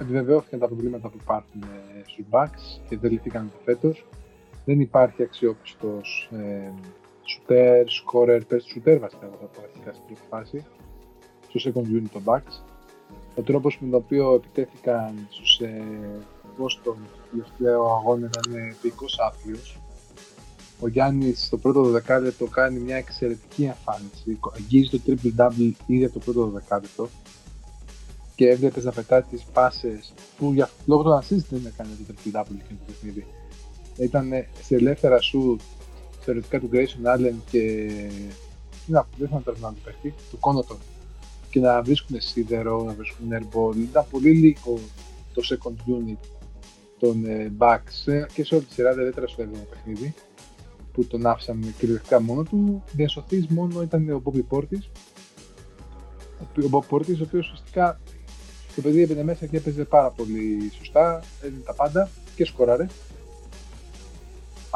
[0.00, 4.06] Επιβεβαιώθηκαν τα προβλήματα που υπάρχουν ε, στους Bucks και δεν λυθήκαν το φέτος.
[4.64, 6.72] Δεν υπάρχει αξιόπιστος ε,
[7.30, 10.64] shooter, scorer, πες shooter βασικά θα πω αρχικά στην πρώτη φάση,
[11.48, 12.62] στο second unit των Bucks.
[13.34, 15.82] Ο τρόπος με τον οποίο επιτέθηκαν στους ε,
[16.58, 16.96] Boston
[17.30, 19.58] τελευταίο αγώνας ήταν πηγικό άθλιο.
[20.80, 24.38] Ο Γιάννης στο πρώτο δεκάλεπτο κάνει μια εξαιρετική εμφάνιση.
[24.54, 27.08] Αγγίζει το triple double ήδη από το πρώτο δεκάλεπτο
[28.34, 32.40] και έβλεπες να πετάει τις πάσες που για, λόγω του assist δεν έκανε το triple
[32.40, 33.26] double και το παιχνίδι.
[33.98, 34.30] Ήταν
[34.62, 35.56] σε ελεύθερα σου
[36.26, 37.90] θεωρητικά του Grayson Allen και.
[38.86, 40.76] Να, δεν θα το να το παίχτη, του Κόνοτον.
[41.50, 43.76] Και να βρίσκουν σίδερο, να βρίσκουν airball.
[43.76, 44.78] Ήταν πολύ λίγο
[45.34, 46.28] το second unit
[46.98, 50.14] των ε, Bucks και σε όλη τη σειρά δεν έτρεψε στο 7 παιχνίδι
[50.92, 52.82] που τον άφησαν κυριολεκτικά μόνο του.
[52.92, 54.82] Διασωθή μόνο ήταν ο Μπόμπι Πόρτη.
[56.64, 58.00] Ο Μπόμπι Πόρτη, ο οποίος ουσιαστικά
[58.74, 62.86] το παιδί έπαιρνε μέσα και έπαιζε πάρα πολύ σωστά, έδινε τα πάντα και σκοράρε.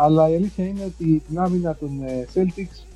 [0.03, 2.87] Αλλά η αλήθεια είναι ότι την άμυνα των ε, Celtics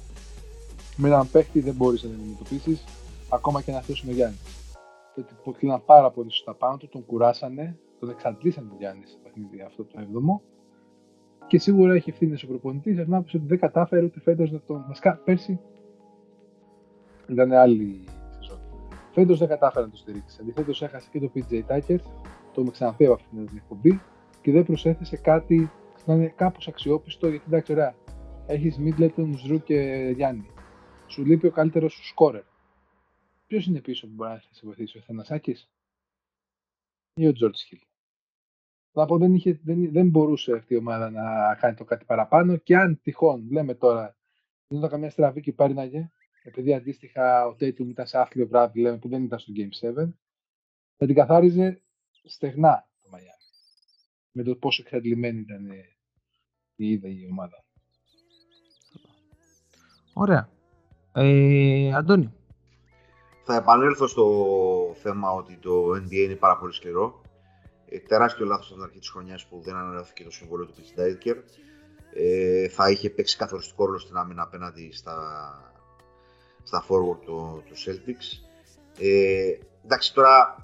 [0.97, 2.85] με έναν παίχτη δεν μπορείς να την αντιμετωπίσεις
[3.29, 4.37] ακόμα και να θέσουν ο Γιάννη.
[5.15, 9.61] Γιατί κλείναν πάρα πολύ σωστά πάνω του, τον κουράσανε, τον εξαντλήσαν τον Γιάννη στο παιχνίδι
[9.61, 10.41] αυτό το 7ο
[11.47, 14.85] και σίγουρα έχει ευθύνη ο προπονητής ανάπτυξη ότι δεν κατάφερε ούτε φέτος να τον.
[14.89, 15.61] Βασικά πέρσι
[17.29, 18.59] ήταν άλλη σεζόν.
[19.13, 20.39] Φέτος δεν κατάφερε να το στηρίξει.
[20.41, 24.01] Αντιθέτως έχασε και το PJ Tucker, το έχουμε ξαναπεί από αυτήν την εκπομπή
[24.41, 25.71] και δεν προσέθεσε κάτι
[26.07, 27.95] να είναι κάπως αξιόπιστο γιατί εντάξει, ωραία.
[28.47, 30.51] Έχεις Μίτλετον, Ζρου και Γιάννη.
[31.07, 32.43] Σου λείπει ο καλύτερος σου σκόρερ.
[33.47, 35.71] Ποιος είναι πίσω που μπορεί να σε βοηθήσει, ο Θανασάκης
[37.15, 37.79] ή ο Τζορτ Χιλ.
[38.93, 42.57] Θα πω, δεν, είχε, δεν, δεν μπορούσε αυτή η ομάδα να κάνει το κάτι παραπάνω
[42.57, 44.17] και αν τυχόν, λέμε τώρα,
[44.67, 46.11] δεν ήταν καμιά στραβή και πάρναγε,
[46.43, 50.09] επειδή αντίστοιχα ο Tatum ήταν σε άθλιο βράδυ, λέμε, που δεν ήταν στο Game 7,
[50.97, 51.83] θα την καθάριζε
[52.25, 53.31] στεγνά το Μαϊάμι.
[54.33, 55.71] Με το πόσο εξαντλημένη ήταν
[56.77, 57.65] η ίδια η ομάδα.
[60.13, 60.49] Ωραία.
[61.13, 62.33] Ε, Αντώνη.
[63.43, 64.27] Θα επανέλθω στο
[65.03, 67.21] θέμα ότι το NBA είναι πάρα πολύ σκληρό.
[67.89, 71.37] Ε, τεράστιο λάθος από την αρχή της χρονιάς που δεν ανανεώθηκε το συμβόλαιο του Pitch
[72.15, 75.17] Ε, θα είχε παίξει καθοριστικό ρόλο στην άμυνα απέναντι στα,
[76.63, 78.49] στα forward του, του Celtics.
[78.99, 80.57] Ε, εντάξει, τώρα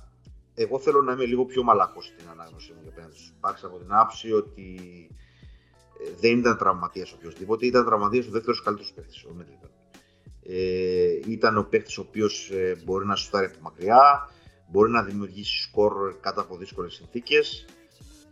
[0.55, 3.79] εγώ θέλω να είμαι λίγο πιο μαλακός στην ανάγνωση μου για απέναντι στους Bucks από
[3.79, 5.15] την άποψη ότι ε,
[6.21, 9.69] δεν ήταν τραυματίας οποιοδήποτε, ήταν τραυματίας ο δεύτερος καλύτερος παίκτης, ο Middleton.
[10.43, 14.31] Ε, ήταν ο παίκτης ο οποίος ε, μπορεί να σουτάρει από μακριά,
[14.71, 17.67] μπορεί να δημιουργήσει σκορ κάτω από δύσκολες συνθήκες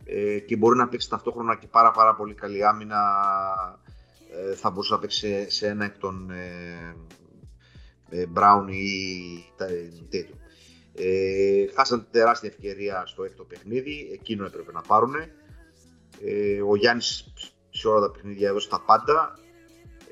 [0.04, 3.00] ε, και μπορεί να παίξει ταυτόχρονα και πάρα πάρα πολύ καλή άμυνα
[4.32, 6.94] ε, θα μπορούσε να παίξει σε, σε ένα εκ των ε,
[8.10, 9.44] ε, Brown ή
[10.12, 10.38] Tatum.
[10.94, 15.14] Ε, χάσαν τεράστια ευκαιρία στο έκτο παιχνίδι, εκείνο έπρεπε να πάρουν.
[16.24, 17.32] Ε, ο Γιάννης
[17.78, 19.38] σε όλα τα παιχνίδια έδωσε τα πάντα,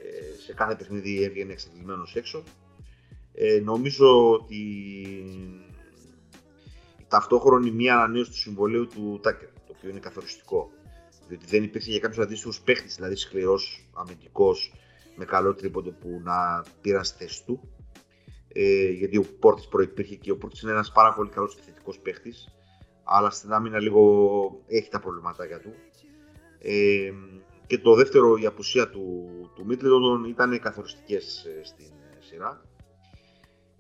[0.03, 2.43] ε, σε κάθε παιχνίδι έβγαινε εξαντλημένος έξω.
[3.33, 4.57] Ε, νομίζω ότι
[6.99, 10.71] η ταυτόχρονη μία ανανέωση του συμβολέου του Τάκερ, το οποίο είναι καθοριστικό.
[11.29, 14.73] Διότι δεν υπήρχε για κάποιους αντίστοιχους παίχτες, δηλαδή σκληρός, αμυντικός,
[15.17, 17.69] με καλό τρίποντο που να πήραν στη θέση του.
[18.49, 22.49] Ε, γιατί ο Πόρτης προϋπήρχε και ο Πόρτης είναι ένας πάρα πολύ καλός επιθετικός παίχτης.
[23.05, 25.75] Αλλά στην άμυνα λίγο έχει τα προβληματάκια του.
[26.59, 27.13] Ε,
[27.67, 29.67] και το δεύτερο, η απουσία του, του
[30.29, 32.65] ήταν καθοριστικές ε, στην ε, σειρά.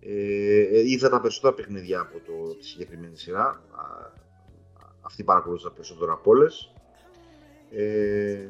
[0.01, 3.62] Ε, είδα τα περισσότερα παιχνίδια από το, τη συγκεκριμένη σειρά.
[5.01, 6.72] Αυτή παρακολούθησα περισσότερο από όλες.
[7.70, 8.49] Ε,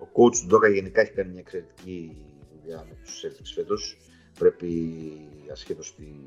[0.00, 2.16] ο coach του Ντόκα γενικά έχει κάνει μια εξαιρετική
[2.52, 3.96] δουλειά με τους Celtics φέτος.
[4.38, 4.92] Πρέπει,
[5.52, 6.26] ασχέτως τι,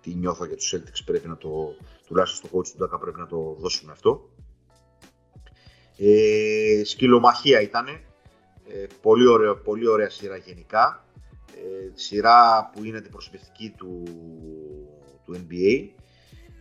[0.00, 1.74] τι νιώθω για τους Celtics, πρέπει να το,
[2.06, 4.28] τουλάχιστον στο coach του Ντόκα πρέπει να το δώσουμε αυτό.
[6.04, 7.86] Ε, σκυλομαχία ήταν.
[7.86, 11.06] Ε, πολύ, ωραία, πολύ ωραία σειρά γενικά.
[11.46, 14.02] Ε, σειρά που είναι αντιπροσωπευτική του,
[15.24, 15.88] του NBA.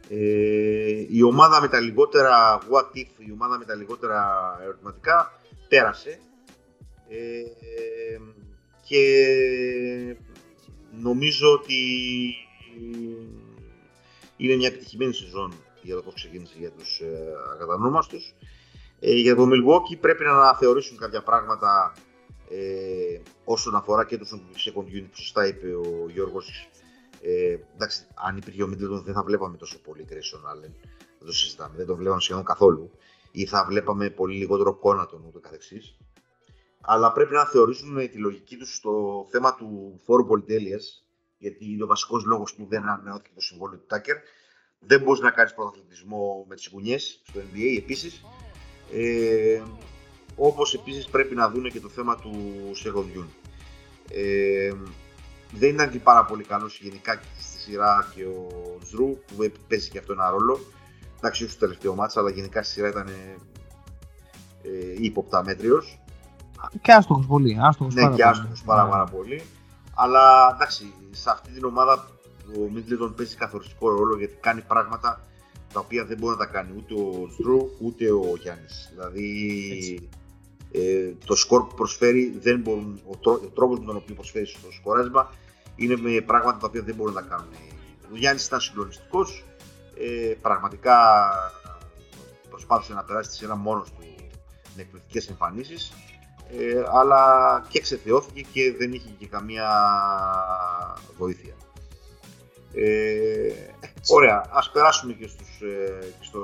[0.10, 6.20] Ε, η ομάδα με τα λιγότερα what if, η ομάδα με τα λιγότερα ερωτηματικά πέρασε
[7.10, 7.42] ε,
[8.84, 10.16] και
[11.02, 11.84] νομίζω ότι
[14.38, 18.34] είναι μια επιτυχημένη σεζόν για το πώς ξεκίνησε για τους ε, ακατανόμαστους.
[19.04, 21.94] Ε, για το Milwaukee πρέπει να αναθεωρήσουν κάποια πράγματα
[22.50, 24.26] ε, όσον αφορά και το
[24.66, 26.70] second unit που σωστά είπε ο Γιώργος
[27.22, 30.72] ε, εντάξει, αν υπήρχε ο Μίτλετον δεν θα βλέπαμε τόσο πολύ Grayson Allen.
[31.18, 32.92] Δεν το συζητάμε, δεν το βλέπαμε σχεδόν καθόλου.
[33.32, 35.98] Ή θα βλέπαμε πολύ λιγότερο κόνατον ούτε καθεξής.
[36.82, 40.80] Αλλά πρέπει να θεωρήσουν τη λογική τους στο θέμα του φόρου πολυτέλεια,
[41.38, 44.18] γιατί είναι ο βασικός λόγος που δεν ανανεώθηκε το συμβόλαιο του Τάκερ.
[44.80, 48.24] Δεν μπορείς να κάνεις πρωταθλητισμό με τις γουνιέ στο NBA επίσης.
[48.94, 49.62] Ε,
[50.36, 52.32] Όπως επίσης πρέπει να δουν και το θέμα του
[52.84, 53.26] second
[54.10, 54.74] Ε,
[55.52, 58.48] δεν ήταν και πάρα πολύ καλός γενικά στη σειρά και ο
[58.86, 60.60] Ζρου που παίζει και αυτό ένα ρόλο.
[61.18, 63.36] Εντάξει, όχι στο τελευταίο μάτσα, αλλά γενικά στη σειρά ήταν ε,
[64.62, 66.00] ε ύποπτα μέτριος.
[66.82, 67.58] Και άστοχος πολύ.
[67.62, 69.44] Άστοχος ναι, πάρα και άστοχος πάρα, πάρα πολύ.
[69.96, 72.08] Αλλά εντάξει, σε αυτή την ομάδα
[72.58, 75.22] ο Μίτλετον παίζει καθοριστικό ρόλο γιατί κάνει πράγματα
[75.74, 78.90] τα οποία δεν μπορεί να τα κάνει ούτε ο Ζρου ούτε ο Γιάννης.
[78.92, 80.10] Δηλαδή
[80.72, 84.46] ε, το σκορ που προσφέρει δεν μπορούν, ο, τρό, ο τρόπος με τον οποίο προσφέρει
[84.46, 85.34] στο σκοράσμα
[85.76, 87.54] είναι με πράγματα τα οποία δεν μπορούν να κάνουν.
[88.14, 89.26] Ο Γιάννης ήταν συγκλονιστικό.
[89.98, 90.98] Ε, πραγματικά
[92.50, 94.04] προσπάθησε να περάσει της σειρά μόνος του
[94.76, 95.92] με εκπληκτικές εμφανίσεις
[96.58, 99.70] ε, αλλά και ξεθεώθηκε και δεν είχε και καμία
[101.18, 101.54] βοήθεια.
[102.74, 103.54] Ε,
[104.08, 106.42] ωραία, ας περάσουμε και, στους, ε, και στο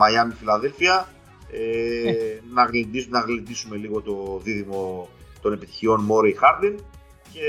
[0.00, 1.08] Miami Φιλαδέλφια
[1.50, 2.12] ε,
[2.54, 5.08] να, γλεντήσουμε, να γλεντήσουμε λίγο το δίδυμο
[5.42, 6.84] των επιτυχιών Μόρι Χάρντιν
[7.32, 7.40] και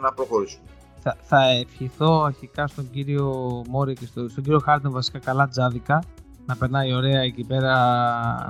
[0.00, 0.64] να προχωρήσουμε.
[1.02, 6.04] Θα, θα ευχηθώ αρχικά στον κύριο Μόρι και στο, στον κύριο Χάρντιν βασικά καλά τζάδικα
[6.46, 7.74] να περνάει ωραία εκεί πέρα,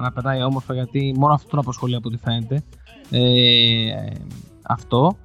[0.01, 2.63] να περνάει όμορφα γιατί μόνο αυτό τον απασχολεί από ό,τι φαίνεται.
[3.11, 4.13] Ε,
[4.63, 5.17] αυτό.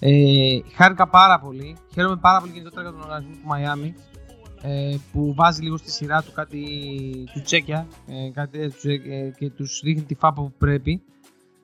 [0.00, 1.76] Ε, χάρηκα πάρα πολύ.
[1.92, 3.94] Χαίρομαι πάρα πολύ γενικότερα για τον οργανισμό του Μαϊάμι
[4.62, 6.60] ε, που βάζει λίγο στη σειρά του κάτι
[7.32, 11.02] του τσέκια ε, κάτι, ε, και τους δείχνει τη φάπα που πρέπει.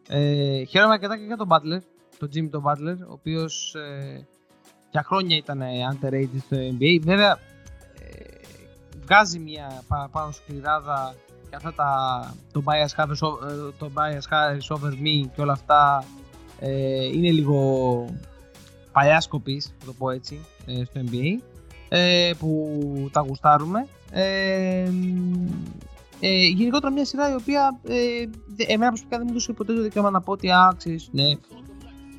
[0.08, 1.80] Ε, χαίρομαι αρκετά και για τον Butler,
[2.18, 4.26] τον Jimmy τον Butler, ο οποίος ε,
[4.90, 5.62] για χρόνια ήταν
[5.92, 7.00] underrated στο NBA.
[7.02, 7.38] Βέβαια,
[7.98, 8.34] ε,
[9.02, 11.14] βγάζει μια παραπάνω σκληράδα
[11.50, 11.90] και αυτά τα,
[12.52, 13.18] το bias Harris,
[13.78, 16.04] το bias Harris over me και όλα αυτά
[16.64, 18.04] ε, είναι λίγο
[18.92, 21.42] παλιά σκοπής, θα το πω έτσι, ε, στο NBA
[21.88, 23.86] ε, που τα γουστάρουμε.
[24.10, 24.90] Ε,
[26.20, 27.94] ε, γενικότερα μια σειρά η οποία ε,
[28.66, 31.30] εμένα προσωπικά δεν μου έδωσε ποτέ το δικαίωμα να πω ότι άξιζε, ναι,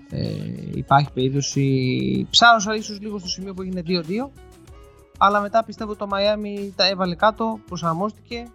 [0.09, 0.27] ε,
[0.73, 2.27] υπάρχει περίπτωση.
[2.29, 4.29] Ψάρωσα ίσως λίγο στο σημείο που έγινε 2-2.
[5.17, 8.47] Αλλά μετά πιστεύω ότι το Miami τα έβαλε κάτω, προσαρμόστηκε,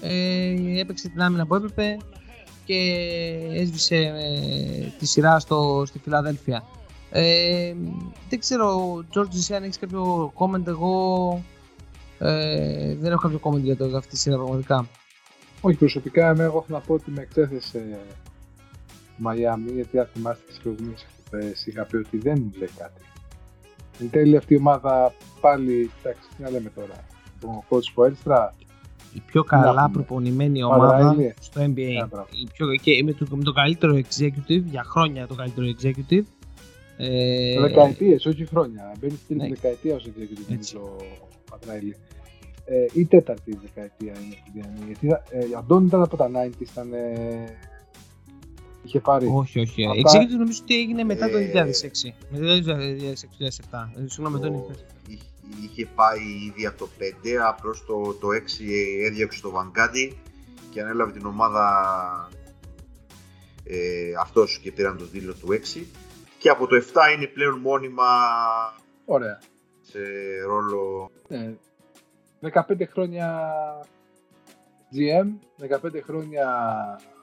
[0.00, 1.96] ε, έπαιξε την άμυνα που έπρεπε
[2.68, 6.64] και έσβησε ε, τη σειρά στο, στη Φιλαδέλφια.
[7.10, 7.74] Ε,
[8.28, 11.44] δεν ξέρω, George, εσύ αν έχεις κάποιο comment, εγώ
[12.18, 14.88] ε, δεν έχω κάποιο comment για, το, για αυτή τη σειρά πραγματικά.
[15.60, 17.98] Όχι, προσωπικά εγώ έχω να πω ότι με εξέθεσε
[19.16, 23.00] Μαϊάμι, γιατί αν θυμάστε τις προηγούμενες εκπομπές είχα πει ότι δεν μου λέει κάτι.
[24.00, 27.06] Εν τέλει αυτή η ομάδα πάλι, εντάξει, τι να λέμε τώρα,
[27.40, 28.54] τον coach Ποέλστρα.
[29.14, 32.08] Η πιο καλά προπονημένη ομάδα στο NBA.
[32.30, 36.22] Η πιο, και με το, με το καλύτερο executive, για χρόνια το καλύτερο executive.
[36.96, 38.92] Ε, δεκαετίες, όχι χρόνια.
[39.00, 39.48] Μπαίνει στην ναι.
[39.48, 41.96] δεκαετία ως executive, νομίζω, ο Πατράιλι.
[42.64, 44.36] Ε, η τέταρτη δεκαετία είναι
[44.66, 44.84] αυτή.
[44.86, 47.56] Γιατί ε, ο Αντώνη ήταν από τα 90 ήταν ε,
[48.82, 49.26] είχε πάρει.
[49.32, 49.84] Όχι, όχι.
[49.86, 50.20] Αυτά...
[50.20, 52.10] Executive νομίζω ότι έγινε μετά το 2006.
[52.30, 52.76] Μετά το
[53.70, 53.78] 2006-2007.
[54.06, 54.66] Συγγνώμη, το...
[55.62, 56.88] Είχε πάει ήδη από το
[57.24, 58.32] 5, απλώς το, το 6
[59.06, 60.20] έδιωξε το Βαγκάντι
[60.70, 62.28] και ανέλαβε την ομάδα
[63.64, 65.84] ε, αυτός και πήραν το δίλο του 6
[66.38, 66.80] και από το 7
[67.16, 68.06] είναι πλέον μόνιμα
[69.04, 69.40] Ωραία.
[69.80, 70.00] σε
[70.46, 71.10] ρόλο...
[71.28, 71.54] Ναι.
[72.52, 72.60] 15
[72.92, 73.50] χρόνια
[74.92, 75.28] GM,
[75.68, 76.46] 15 χρόνια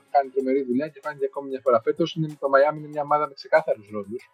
[0.09, 2.17] κάνει τρομερή δουλειά και φάνηκε ακόμη μια φορά φέτος.
[2.39, 4.31] Το Miami είναι μια ομάδα με ξεκάθαρους ρόλους.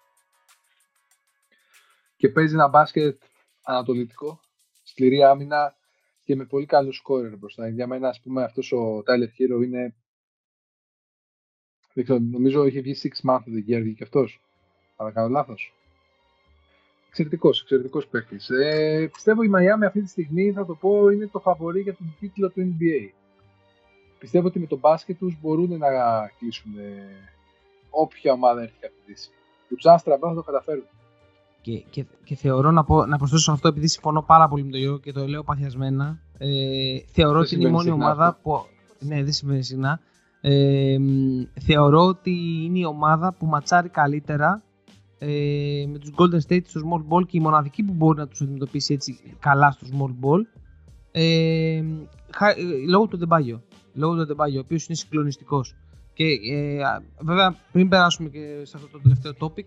[2.18, 3.22] Και παίζει ένα μπάσκετ
[3.62, 4.40] ανατολικό,
[4.84, 5.76] σκληρή άμυνα
[6.24, 7.68] και με πολύ καλό σκόρερ μπροστά.
[7.68, 9.96] Για μένα, ας πούμε, αυτός ο Tyler Hero είναι.
[11.94, 14.42] Δεν ξέρω, νομίζω είχε βγει 6 months of the year και αυτός.
[14.96, 15.74] Αλλά κάνω λάθος.
[17.08, 18.50] Εξαιρετικός, εξαιρετικός παίκτης.
[18.50, 22.16] Ε, πιστεύω η Miami αυτή τη στιγμή, θα το πω, είναι το φαβορή για τον
[22.20, 23.10] τίτλο του NBA
[24.22, 25.88] πιστεύω ότι με τον μπάσκετ τους μπορούν να
[26.40, 26.72] κλείσουν
[27.90, 29.30] όποια ομάδα έρθει καπιτήσει.
[29.68, 30.86] Του τσάν στραμπά θα το καταφέρουν.
[31.62, 34.78] Και, και, και θεωρώ να, πω, να προσθέσω αυτό επειδή συμφωνώ πάρα πολύ με το
[34.78, 36.20] Γιώργο και το λέω παθιασμένα.
[36.38, 36.48] Ε,
[37.12, 38.42] θεωρώ ότι είναι η μόνη ομάδα αυτό.
[38.42, 38.66] που.
[39.00, 40.00] Ναι, δεν συμβαίνει συχνά.
[40.42, 40.98] Ε,
[41.60, 44.64] θεωρώ ότι είναι η ομάδα που ματσάρει καλύτερα
[45.20, 48.42] ε, με τους Golden State στο small ball και η μοναδική που μπορεί να τους
[48.42, 50.42] αντιμετωπίσει έτσι καλά στο small ball
[51.12, 51.84] ε,
[52.90, 53.62] λόγω του Ντεμπάγιο
[53.94, 55.76] λόγω του Αντεμπάγιο, ο οποίος είναι συγκλονιστικός.
[56.14, 56.82] Και ε,
[57.20, 59.66] βέβαια, πριν περάσουμε και σε αυτό το τελευταίο topic,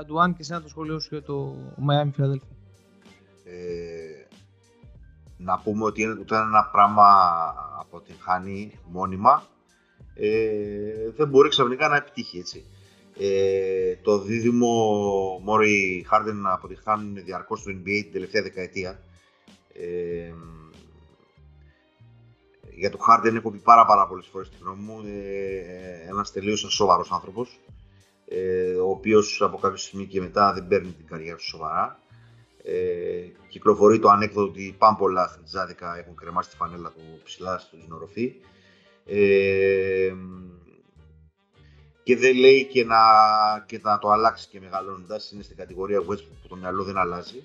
[0.00, 1.56] Αντουάν και εσένα το σχολείο σου για το
[1.88, 2.56] Miami Philadelphia.
[3.44, 4.26] Ε,
[5.36, 7.04] να πούμε ότι είναι ένα πράγμα
[7.78, 9.42] αποτυγχάνει μόνιμα,
[10.14, 12.64] ε, δεν μπορεί ξαφνικά να επιτύχει έτσι.
[13.18, 14.68] Ε, το δίδυμο
[15.42, 19.00] Μόρι Χάρντεν αποτυγχάνουν διαρκώς στο NBA την τελευταία δεκαετία.
[19.72, 20.32] Ε,
[22.76, 25.02] για το Harden έχω πει πάρα, πάρα πολλές φορές τη γνώμη μου.
[25.06, 27.60] Ε, ένας τελείως ασόβαρος άνθρωπος,
[28.28, 31.98] ε, ο οποίος από κάποιο σημείο και μετά δεν παίρνει την καριέρα του σοβαρά.
[32.62, 37.58] Ε, κυκλοφορεί το ανέκδοτο ότι πάνε πολλά στην Τζάδικα έχουν κρεμάσει τη φανέλα του ψηλά
[37.58, 38.34] στην οροφή.
[39.06, 40.14] Ε,
[42.02, 42.96] και δεν λέει και να,
[43.66, 45.30] και να το αλλάξει και μεγαλώνοντας.
[45.30, 47.44] Είναι στην κατηγορία Westbrook που το μυαλό δεν αλλάζει.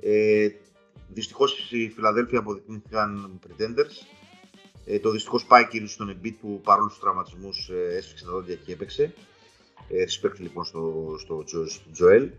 [0.00, 0.48] Ε,
[1.08, 4.06] Δυστυχώς οι Φιλαδέλφια αποδεικνύθηκαν pretenders.
[4.86, 8.54] Ε, το δυστυχώς πάει κυρίως στον Embiid που παρόλο τους τραυματισμούς ε, έσφιξε τα δόντια
[8.54, 9.14] και έπαιξε.
[9.88, 12.30] Ε, respect λοιπόν στο, στο, στο Τζοέλ.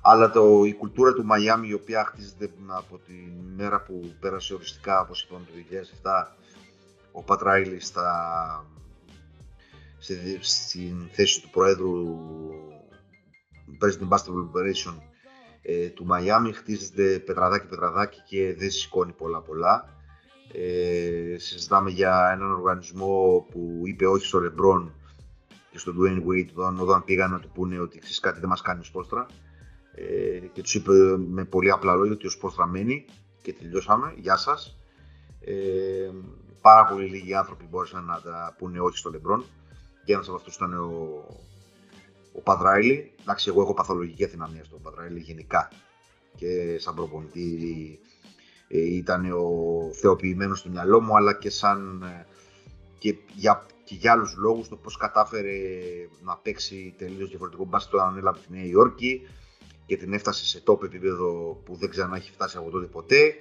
[0.00, 3.12] Αλλά το, η κουλτούρα του Μαϊάμι, η οποία χτίζεται από τη
[3.56, 6.32] μέρα που πέρασε οριστικά, όπως είπαμε, το 2007,
[7.12, 8.64] ο Πατράιλι στα,
[10.40, 12.18] στην θέση του Προέδρου
[13.80, 14.94] President Basketball Operation
[15.62, 19.88] ε, του Μαϊάμι, χτίζεται πετραδάκι-πετραδάκι και δεν σηκώνει πολλά πολλά.
[20.52, 24.94] Ε, συζητάμε για έναν οργανισμό που είπε όχι στο Λεμπρόν
[25.76, 28.62] και στον Dwayne Wade όταν, όταν πήγαν να του πούνε ότι ξέρεις κάτι δεν μας
[28.62, 29.26] κάνει ο Σπόστρα
[29.94, 33.04] ε, και τους είπε με πολύ απλά λόγια ότι ο Σπόστρα μένει
[33.42, 34.76] και τελειώσαμε, γεια σας.
[35.40, 36.10] Ε,
[36.60, 39.44] πάρα πολύ λίγοι άνθρωποι μπόρεσαν να τα πούνε όχι στο Λεμπρόν
[40.04, 41.24] και ένας από αυτούς ήταν ο,
[42.32, 43.12] ο Παδράιλι.
[43.20, 45.70] Εντάξει, εγώ έχω παθολογική αδυναμία στον Παδράιλι γενικά
[46.36, 47.98] και σαν προπονητή
[48.68, 49.48] ε, ήταν ο
[49.92, 52.26] θεοποιημένος στο μυαλό μου, αλλά και σαν ε,
[52.98, 55.58] και για και για άλλους λόγους, το πώς κατάφερε
[56.22, 59.28] να παίξει τελείως διαφορετικό μπάσκετ όταν ανέλαβε τη Νέα Υόρκη
[59.86, 63.34] και την έφτασε σε top επίπεδο που δεν ξανά έχει φτάσει από τότε ποτέ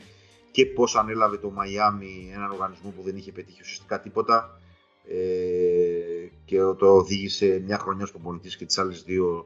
[0.51, 4.61] και πώς ανέλαβε το Μαϊάμι, έναν οργανισμό που δεν είχε πετύχει ουσιαστικά τίποτα
[5.07, 9.45] ε, και το οδήγησε μια χρονιά στο πολιτής και τις άλλες δύο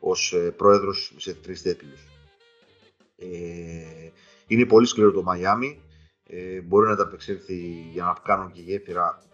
[0.00, 2.06] ως ε, πρόεδρος σε τρεις τέτοιους.
[3.16, 4.10] Ε,
[4.46, 5.82] είναι πολύ σκληρό το Μαϊάμι,
[6.26, 9.29] ε, μπορεί να ανταπεξέλθει για να κάνουν και γέφυρα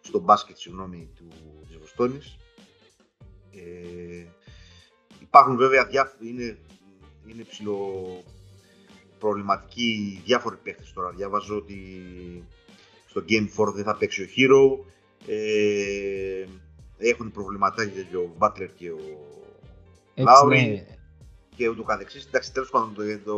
[0.00, 1.28] στο μπάσκετ συγγνώμη, του,
[1.68, 2.36] της Βοστόνης.
[3.52, 4.24] Ε,
[5.20, 6.58] υπάρχουν βέβαια διάφοροι, είναι,
[7.26, 7.78] είναι ψηλο
[9.18, 11.10] προβληματικοί διάφοροι παίχτες τώρα.
[11.10, 11.78] Διάβαζω ότι
[13.06, 14.84] στο Game 4 δεν θα παίξει ο Hero.
[15.26, 16.44] Ε,
[16.98, 18.98] έχουν προβληματάκια και ο Butler και ο
[20.14, 20.98] Λάουρι ναι.
[21.56, 22.26] και ούτω καθεξής.
[22.26, 23.36] Εντάξει, τέλος πάντων το, το,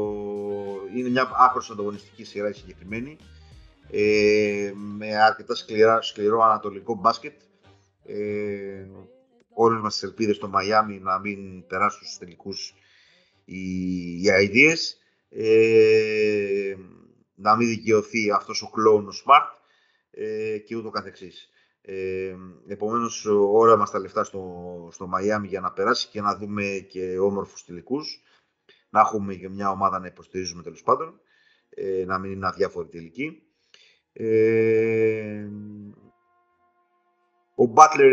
[0.97, 3.17] είναι μια άκρως ανταγωνιστική σειρά η συγκεκριμένη
[3.91, 7.41] ε, με αρκετά σκληρά, σκληρό ανατολικό μπάσκετ.
[8.05, 8.87] Ε,
[9.55, 12.75] όλες μας τις ελπίδες στο Μαϊάμι να μην περάσουν στους τελικούς
[13.45, 13.61] οι,
[14.15, 14.97] οι ideas.
[15.29, 16.75] Ε,
[17.35, 19.63] να μην δικαιωθεί αυτός ο κλόουν ο Smart
[20.11, 21.51] ε, και ούτω καθεξής.
[21.83, 26.87] Ε, επομένως όλα μας τα λεφτά στο, στο Μαϊάμι για να περάσει και να δούμε
[26.89, 28.23] και όμορφους τελικούς.
[28.91, 31.21] Να έχουμε και μια ομάδα να υποστηρίζουμε τέλος πάντων.
[31.69, 33.43] Ε, να μην είναι αδιάφορη τελική.
[34.13, 35.47] Ε,
[37.55, 38.13] ο Μπάτλερ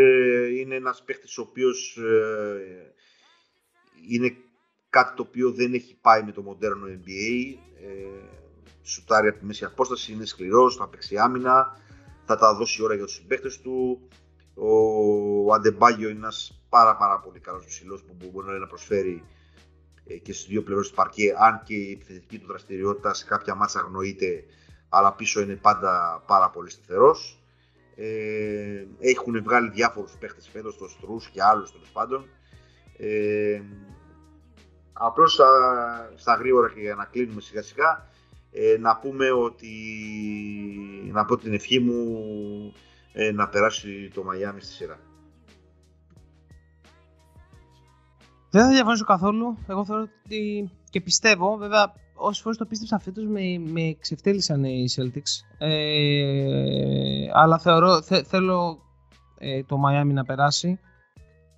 [0.50, 2.94] είναι ένας παίχτης ο οποίος ε,
[4.10, 4.36] είναι
[4.90, 7.56] κάτι το οποίο δεν έχει πάει με το μοντέρνο NBA.
[7.84, 8.38] Ε,
[8.82, 11.76] σουτάρει από τη μέση απόσταση, είναι σκληρός, θα παίξει άμυνα,
[12.24, 14.08] θα τα δώσει ώρα για τους συμπαίχτες του.
[14.54, 19.24] Ο Αντεμπάγιο είναι ένας πάρα πάρα πολύ καλός ψηλός που μπορεί να προσφέρει
[20.06, 23.54] ε, και στις δύο πλευρές του παρκέ, αν και η επιθετική του δραστηριότητα σε κάποια
[23.54, 24.44] μάτσα αγνοείται
[24.92, 27.42] αλλά πίσω είναι πάντα πάρα πολύ σταθερός.
[27.96, 32.28] Ε, έχουν βγάλει διάφορους παίχτες φέτος, το Στρούς και άλλους τέλος πάντων.
[32.96, 33.62] Ε,
[34.92, 35.48] απλώς στα,
[36.14, 38.08] στα γρήγορα και για να κλείνουμε σιγά σιγά,
[38.52, 39.74] ε, να πούμε ότι,
[41.12, 42.72] να πω την ευχή μου
[43.12, 44.98] ε, να περάσει το Μαϊάμι στη σειρά.
[48.50, 49.58] Δεν θα διαφωνήσω καθόλου.
[49.66, 54.88] Εγώ θεωρώ ότι και πιστεύω, βέβαια όσες φορές το πίστεψα φέτο με, με ξεφτέλησαν οι
[54.96, 55.56] Celtics.
[55.58, 58.78] Ε, αλλά θεωρώ, θέλω
[59.38, 60.78] ε, το Miami να περάσει.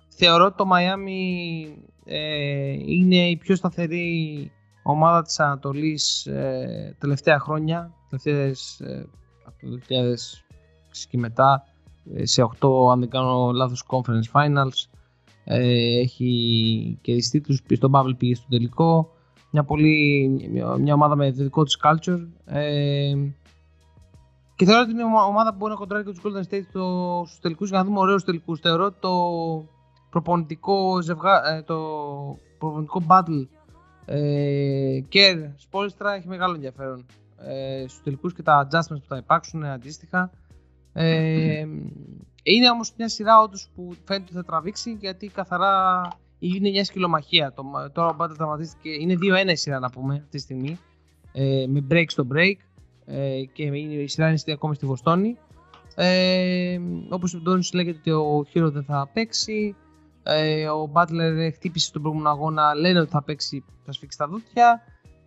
[0.07, 4.51] Θεωρώ ότι το Miami ε, είναι η πιο σταθερή
[4.83, 7.93] ομάδα της Ανατολής ε, τελευταία χρόνια.
[8.09, 9.09] Τελευταίες, ε,
[9.45, 10.13] από το 2000
[11.09, 11.63] και μετά
[12.21, 14.87] σε 8 αν δεν κάνω λάθος conference finals.
[15.43, 19.12] έχει και τίτλους, στον Bubble πήγε στο τελικό
[19.53, 20.29] μια, πολύ,
[20.79, 22.27] μια ομάδα με δικό της culture.
[22.45, 23.13] Ε,
[24.55, 27.23] και θεωρώ ότι είναι μια ομάδα που μπορεί να κοντράρει και τους Golden State στο,
[27.25, 28.59] στους τελικούς για να δούμε ωραίους τελικούς.
[28.59, 29.13] Θεωρώ ότι το
[30.09, 31.77] προπονητικό, ζευγά, ε, το
[32.57, 33.47] προπονητικό battle
[34.05, 37.05] ε, και Σπόλιστρα έχει μεγάλο ενδιαφέρον
[37.37, 40.31] ε, στους τελικούς και τα adjustments που θα υπάρξουν αντίστοιχα.
[40.93, 41.65] Ε,
[42.43, 46.07] είναι όμως μια σειρά όντως που φαίνεται ότι θα τραβήξει γιατί καθαρά
[46.47, 47.53] είναι μια σκυλομαχία.
[47.53, 47.63] Το,
[47.93, 48.89] τώρα ο Μπάτλερ τραυματίστηκε.
[48.89, 49.13] Είναι
[49.47, 50.79] 2-1 η σειρά να πούμε αυτή τη στιγμή.
[51.31, 52.55] Ε, με break στο break.
[53.05, 55.37] Ε, και η σειρά είναι ακόμη στη Βοστόνη.
[55.95, 56.79] Ε,
[57.09, 59.75] Όπως ο Ντόνι λέγεται ότι ο Χείρο δεν θα παίξει.
[60.23, 62.75] Ε, ο Μπάτλερ χτύπησε τον προηγούμενο αγώνα.
[62.75, 64.81] Λένε ότι θα παίξει, θα σφίξει τα δόντια.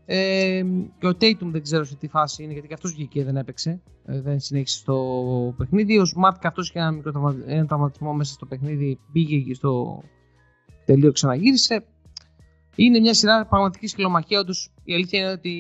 [0.08, 0.62] Ε,
[0.98, 3.80] και ο Tatum δεν ξέρω σε τι φάση είναι γιατί και αυτός βγήκε δεν έπαιξε.
[4.04, 5.98] Ε, δεν συνέχισε στο παιχνίδι.
[5.98, 7.34] Ο Smart και αυτός είχε ένα μικρό
[7.66, 8.98] τραυματισμό μέσα στο παιχνίδι.
[9.12, 10.02] Πήγε στο
[10.86, 11.84] τελείω ξαναγύρισε.
[12.74, 14.40] Είναι μια σειρά πραγματικής σκυλομαχία.
[14.40, 15.52] Όντως η αλήθεια είναι ότι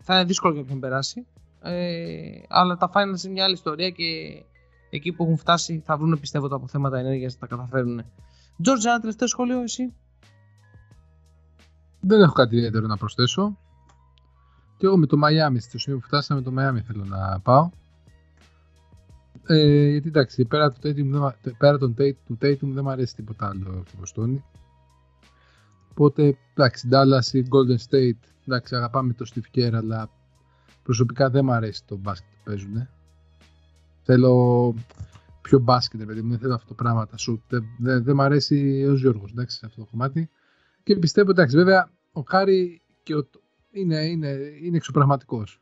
[0.00, 1.26] θα είναι δύσκολο για ποιον περάσει.
[1.62, 4.04] Ε, αλλά τα finals είναι μια άλλη ιστορία και
[4.90, 8.04] εκεί που έχουν φτάσει θα βρουν πιστεύω τα αποθέματα ενέργειας θα τα καταφέρουν.
[8.62, 9.92] Τζόρτζ, ένα τελευταίο σχόλιο, εσύ;
[12.00, 13.58] Δεν έχω κάτι ιδιαίτερο να προσθέσω.
[14.76, 17.70] Και εγώ με το Miami, στο σημείο που φτάσαμε με το Miami θέλω να πάω.
[19.46, 23.48] Ε, γιατί εντάξει, πέρα, του Tatum, πέρα τον Tatum, του Tatum δεν μου αρέσει τίποτα
[23.48, 24.44] άλλο στη Βοστόνη.
[25.92, 30.10] Οπότε, εντάξει, Dallas ή Golden State, εντάξει, αγαπάμε το Steve Kerr, αλλά
[30.82, 32.88] προσωπικά δεν μου αρέσει το μπάσκετ που παίζουν.
[34.02, 34.74] Θέλω
[35.42, 37.38] πιο μπάσκετ, παιδί μου, δεν θέλω αυτό το πράγμα, τα shoot.
[37.48, 40.30] Δεν, δεν, δεν μου αρέσει ο Γιώργος, εντάξει, σε αυτό το κομμάτι.
[40.82, 43.28] Και πιστεύω, εντάξει, βέβαια, ο Κάρι και ο,
[43.70, 44.28] είναι, είναι,
[44.62, 45.60] είναι εξωπραγματικός.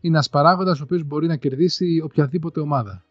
[0.00, 3.04] Είναι ένας παράγοντας ο οποίος μπορεί να κερδίσει οποιαδήποτε ομάδα.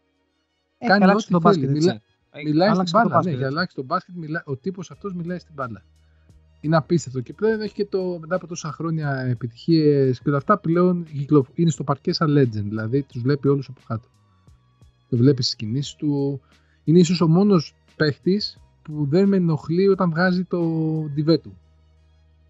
[0.78, 1.38] Έχει Κάνει ό,τι θέλει.
[1.42, 2.00] Μπάσκετ, Μιλά,
[2.44, 3.22] μιλάει στην μπάλα.
[3.24, 5.82] Ναι, για αλλάξει τον μπάσκετ, μιλά, ο τύπος αυτός μιλάει στην μπάλα
[6.60, 10.58] είναι απίστευτο και πλέον έχει και το μετά από τόσα χρόνια επιτυχίες και όλα αυτά
[10.58, 11.06] πλέον
[11.54, 14.08] είναι στο παρκέ σαν legend, δηλαδή τους βλέπει όλους από κάτω.
[15.08, 16.40] Το βλέπει στις κινήσεις του.
[16.84, 20.58] Είναι ίσως ο μόνος παίχτης που δεν με ενοχλεί όταν βγάζει το
[21.14, 21.58] ντιβέ του.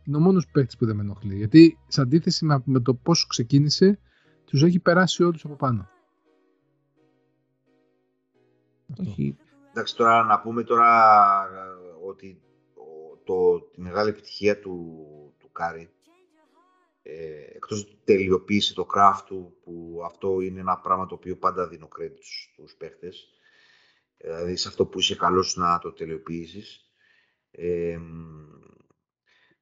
[0.04, 1.36] Είναι ο μόνος παίχτης που δεν με ενοχλεί.
[1.36, 3.98] Γιατί σε αντίθεση με, με το πώς ξεκίνησε,
[4.44, 5.88] τους έχει περάσει όλους από πάνω.
[9.00, 9.36] Όχι.
[9.70, 10.88] Εντάξει, τώρα να πούμε τώρα
[11.44, 12.49] ε, ότι ο-
[13.30, 14.96] το, τη μεγάλη επιτυχία του,
[15.38, 15.90] του Κάρι,
[17.02, 21.68] ε, εκτός ότι τελειοποίησε το craft του, που αυτό είναι ένα πράγμα το οποίο πάντα
[21.68, 23.28] δίνω credit στους, στους παίχτες,
[24.16, 26.90] δηλαδή σε αυτό που είσαι καλός να το τελειοποιήσεις.
[27.50, 28.46] Ε, μ,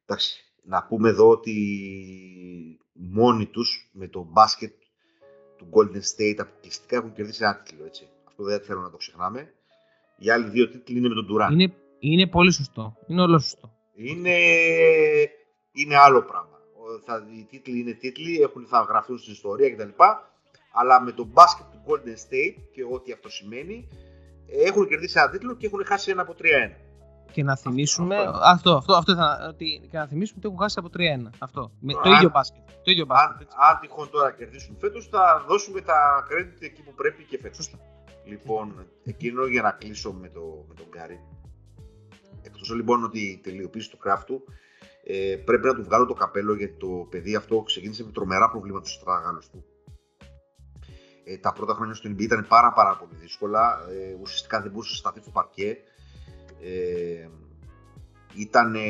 [0.06, 1.54] εντάξει, να πούμε εδώ ότι
[2.92, 4.74] μόνοι τους με το μπάσκετ
[5.56, 8.08] του Golden State αποκλειστικά έχουν κερδίσει ένα τίτλο, έτσι.
[8.24, 9.52] Αυτό δεν θέλω να το ξεχνάμε.
[10.18, 11.52] Οι άλλοι δύο τίτλοι είναι με τον Durant.
[11.52, 12.96] Είναι, είναι πολύ σωστό.
[13.06, 13.72] Είναι όλο σωστό.
[13.94, 14.36] Είναι,
[15.72, 16.56] είναι άλλο πράγμα.
[16.74, 19.88] Ο- Θα, οι τίτλοι είναι τίτλοι, έχουν, θα γραφτούν στην ιστορία κτλ.
[20.72, 23.88] Αλλά με το μπάσκετ του Golden State και ό,τι αυτό σημαίνει,
[24.66, 26.76] έχουν κερδίσει ένα τίτλο και έχουν χάσει ένα από 3-1.
[27.32, 28.16] Και να θυμίσουμε.
[28.16, 28.38] αυτό.
[28.42, 31.30] Αυτό, αυτό, αυτό, ήθελα να- ότι, και να θυμίσουμε ότι έχουν χάσει από 3-1.
[31.38, 31.70] Αυτό.
[31.80, 32.62] Με, το Αν- ίδιο μπάσκετ.
[32.84, 33.30] Το ίδιο μπάσκετ.
[33.30, 33.56] Αν, έτσι.
[33.70, 37.56] αν τυχόν τώρα κερδίσουν φέτος, θα δώσουμε τα credit εκεί που πρέπει και φέτος.
[37.56, 37.78] Σωστά.
[38.24, 41.20] Λοιπόν, εκείνο για να κλείσω με, το, με τον Γκάρι.
[42.48, 44.44] Εκτός λοιπόν ότι τελειοποίησε το craft του,
[45.04, 48.88] ε, πρέπει να του βγάλω το καπέλο γιατί το παιδί αυτό ξεκίνησε με τρομερά προβλήματα
[48.88, 49.64] στο στράγαλος του.
[51.24, 53.86] Ε, τα πρώτα χρόνια στο NBA ήταν πάρα, πάρα πολύ δύσκολα.
[53.90, 55.76] Ε, ουσιαστικά δεν μπορούσε να σταθεί στο παρκέ.
[56.62, 57.28] Ε,
[58.34, 58.80] ήταν ε,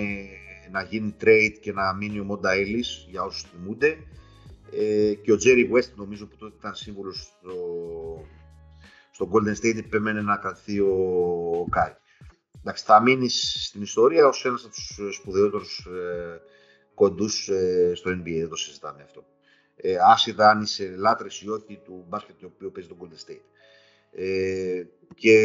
[0.70, 3.98] να γίνει trade και να μείνει ο Monta Ellis, για όσους θυμούνται.
[4.72, 7.54] Ε, και ο Jerry West νομίζω που τότε ήταν σύμβουλος στο,
[9.10, 10.94] στο Golden State επέμενε να κρατηθεί ο,
[11.60, 11.96] ο Κάρι.
[12.60, 16.40] Εντάξει, θα μείνεις στην ιστορία ως ένας από τους σπουδαιότερους ε,
[16.94, 19.24] κοντούς ε, στο NBA, δεν το συζητάμε αυτό.
[19.76, 23.48] Ε, άσχετα αν είσαι λάτρες ή όχι του μπάσκετ το οποίο παίζει το Golden State.
[24.12, 24.82] Ε,
[25.14, 25.36] και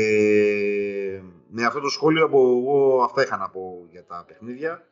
[1.50, 4.88] με αυτό το σχόλιο από εγώ αυτά είχα να πω για τα παιχνίδια.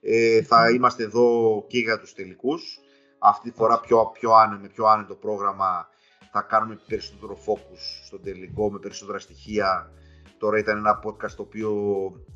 [0.00, 2.78] Ε, θα είμαστε εδώ και για τους τελικούς.
[3.18, 5.88] Αυτή τη φορά πιο, πιο άνε, με πιο άνετο πρόγραμμα
[6.32, 9.92] θα κάνουμε περισσότερο focus στον τελικό με περισσότερα στοιχεία.
[10.38, 11.72] Τώρα ήταν ένα podcast το οποίο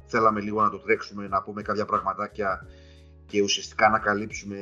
[0.07, 2.67] θέλαμε λίγο να το τρέξουμε, να πούμε κάποια πραγματάκια
[3.27, 4.57] και ουσιαστικά να καλύψουμε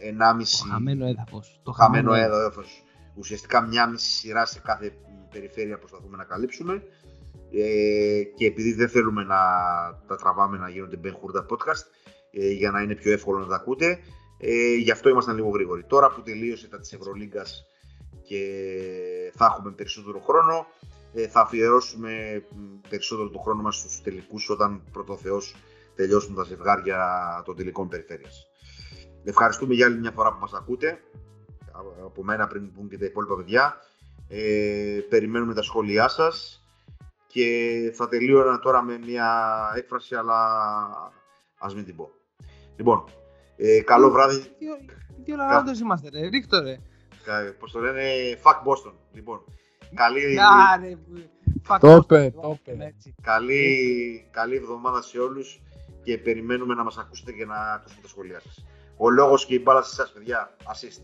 [0.00, 1.60] 1,5 Το χαμένο έδαφος.
[1.62, 2.82] το χαμένο έδαφος.
[3.14, 4.92] Ουσιαστικά μια μισή σειρά σε κάθε
[5.30, 6.82] περιφέρεια προσπαθούμε να καλύψουμε.
[7.54, 9.36] Ε, και επειδή δεν θέλουμε να
[10.06, 11.84] τα τραβάμε να γίνονται Ben Hurda podcast,
[12.30, 13.98] ε, για να είναι πιο εύκολο να τα ακούτε,
[14.38, 15.84] ε, γι' αυτό ήμασταν λίγο γρήγοροι.
[15.84, 17.64] Τώρα που τελείωσε τα της Ευρωλίγκας
[18.22, 18.40] και
[19.34, 24.82] θα έχουμε περισσότερο χρόνο, ε, θα αφιερώσουμε μ, περισσότερο το χρόνο μας στους τελικούς όταν
[24.92, 25.54] πρώτο Θεός
[25.94, 27.06] τελειώσουν τα ζευγάρια
[27.44, 28.46] των τελικών περιφέρειας.
[29.24, 30.88] Ευχαριστούμε για άλλη μια φορά που μας ακούτε.
[31.72, 33.76] Α- Από μένα πριν πούν και τα υπόλοιπα παιδιά.
[34.28, 36.62] Ε, περιμένουμε τα σχόλιά σας
[37.26, 40.36] και θα τελείωνα τώρα με μια έκφραση αλλά
[41.58, 42.10] ας μην την πω.
[42.76, 43.04] Λοιπόν,
[43.56, 44.36] ε, καλό βράδυ.
[44.58, 44.74] Δύο,
[45.24, 46.28] δύο λαράντες είμαστε, ρε.
[46.28, 46.76] Ρίχτω, ρε.
[47.24, 48.02] Κα- Πώς το λένε,
[48.42, 48.92] fuck Boston.
[49.12, 49.44] Λοιπόν,
[49.94, 50.96] καλή, Να, ρε.
[50.96, 51.30] που-
[51.68, 52.02] Fuck Το off.
[52.02, 52.84] είπε, το είπε.
[52.84, 53.14] Έτσι.
[53.22, 55.62] καλή, καλή εβδομάδα σε όλους
[56.02, 58.64] και περιμένουμε να μας ακούσετε και να ακούσετε τα σχόλιά σας.
[58.96, 60.56] Ο λόγος και η μπάλα σε εσάς, παιδιά.
[60.64, 61.02] Assist.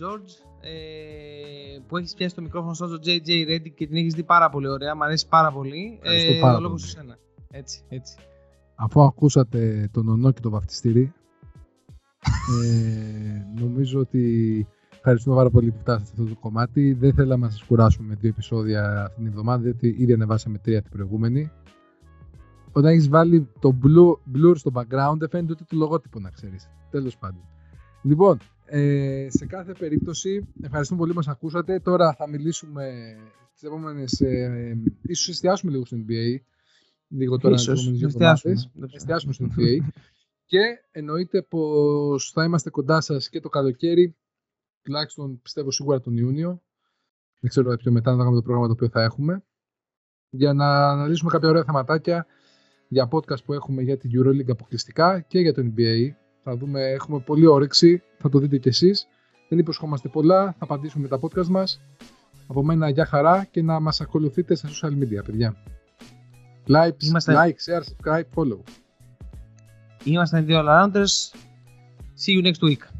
[0.00, 0.30] George,
[0.60, 4.68] ε, που έχεις πιάσει το μικρόφωνο στο JJ Reddick και την έχεις δει πάρα πολύ
[4.68, 4.94] ωραία.
[4.94, 5.98] Μ' αρέσει πάρα πολύ.
[6.02, 6.92] Ευχαριστώ ε, πάρα ο λόγος πολύ.
[6.92, 7.18] σε σένα.
[7.50, 8.16] Έτσι, έτσι.
[8.74, 11.12] Αφού ακούσατε τον ονό και το βαφτιστήρι,
[12.64, 14.66] ε, νομίζω ότι
[15.08, 16.92] ευχαριστούμε πάρα πολύ που φτάσατε σε αυτό το κομμάτι.
[16.92, 20.82] Δεν θέλαμε να σας κουράσουμε με δύο επεισόδια αυτήν την εβδομάδα, διότι ήδη ανεβάσαμε τρία
[20.82, 21.50] την προηγούμενη.
[22.72, 26.68] Όταν έχεις βάλει το blur, blur στο background, δεν φαίνεται ούτε το λογότυπο να ξέρεις.
[26.90, 27.40] Τέλος πάντων.
[28.02, 31.80] Λοιπόν, ε, σε κάθε περίπτωση, ευχαριστούμε πολύ που μας ακούσατε.
[31.80, 32.90] Τώρα θα μιλήσουμε
[33.54, 36.36] τις επόμενες, ε, ίσως εστιάσουμε λίγο στο NBA,
[37.08, 38.52] λίγο τώρα τις Ίσως, επόμενες δύο εστιάσουμε.
[38.52, 38.94] εβδομάδες.
[38.96, 39.78] Εστιάσουμε στο NBA.
[40.46, 40.58] και
[40.90, 44.16] εννοείται πως θα είμαστε κοντά σας και το καλοκαίρι,
[44.86, 46.62] τουλάχιστον πιστεύω σίγουρα τον Ιούνιο.
[47.40, 49.44] Δεν ξέρω πιο μετά να δούμε το πρόγραμμα το οποίο θα έχουμε.
[50.30, 52.26] Για να αναλύσουμε κάποια ωραία θεματάκια
[52.88, 56.10] για podcast που έχουμε για την EuroLeague αποκλειστικά και για το NBA.
[56.42, 59.06] Θα δούμε, έχουμε πολύ όρεξη, θα το δείτε κι εσείς.
[59.48, 61.80] Δεν υποσχόμαστε πολλά, θα απαντήσουμε με τα podcast μας.
[62.46, 65.56] Από μένα για χαρά και να μας ακολουθείτε στα social media, παιδιά.
[66.68, 68.60] Like, Είμαστε- like share, subscribe, follow.
[70.04, 71.30] Ήμασταν οι δύο All-Rounders.
[72.24, 72.95] See you next week.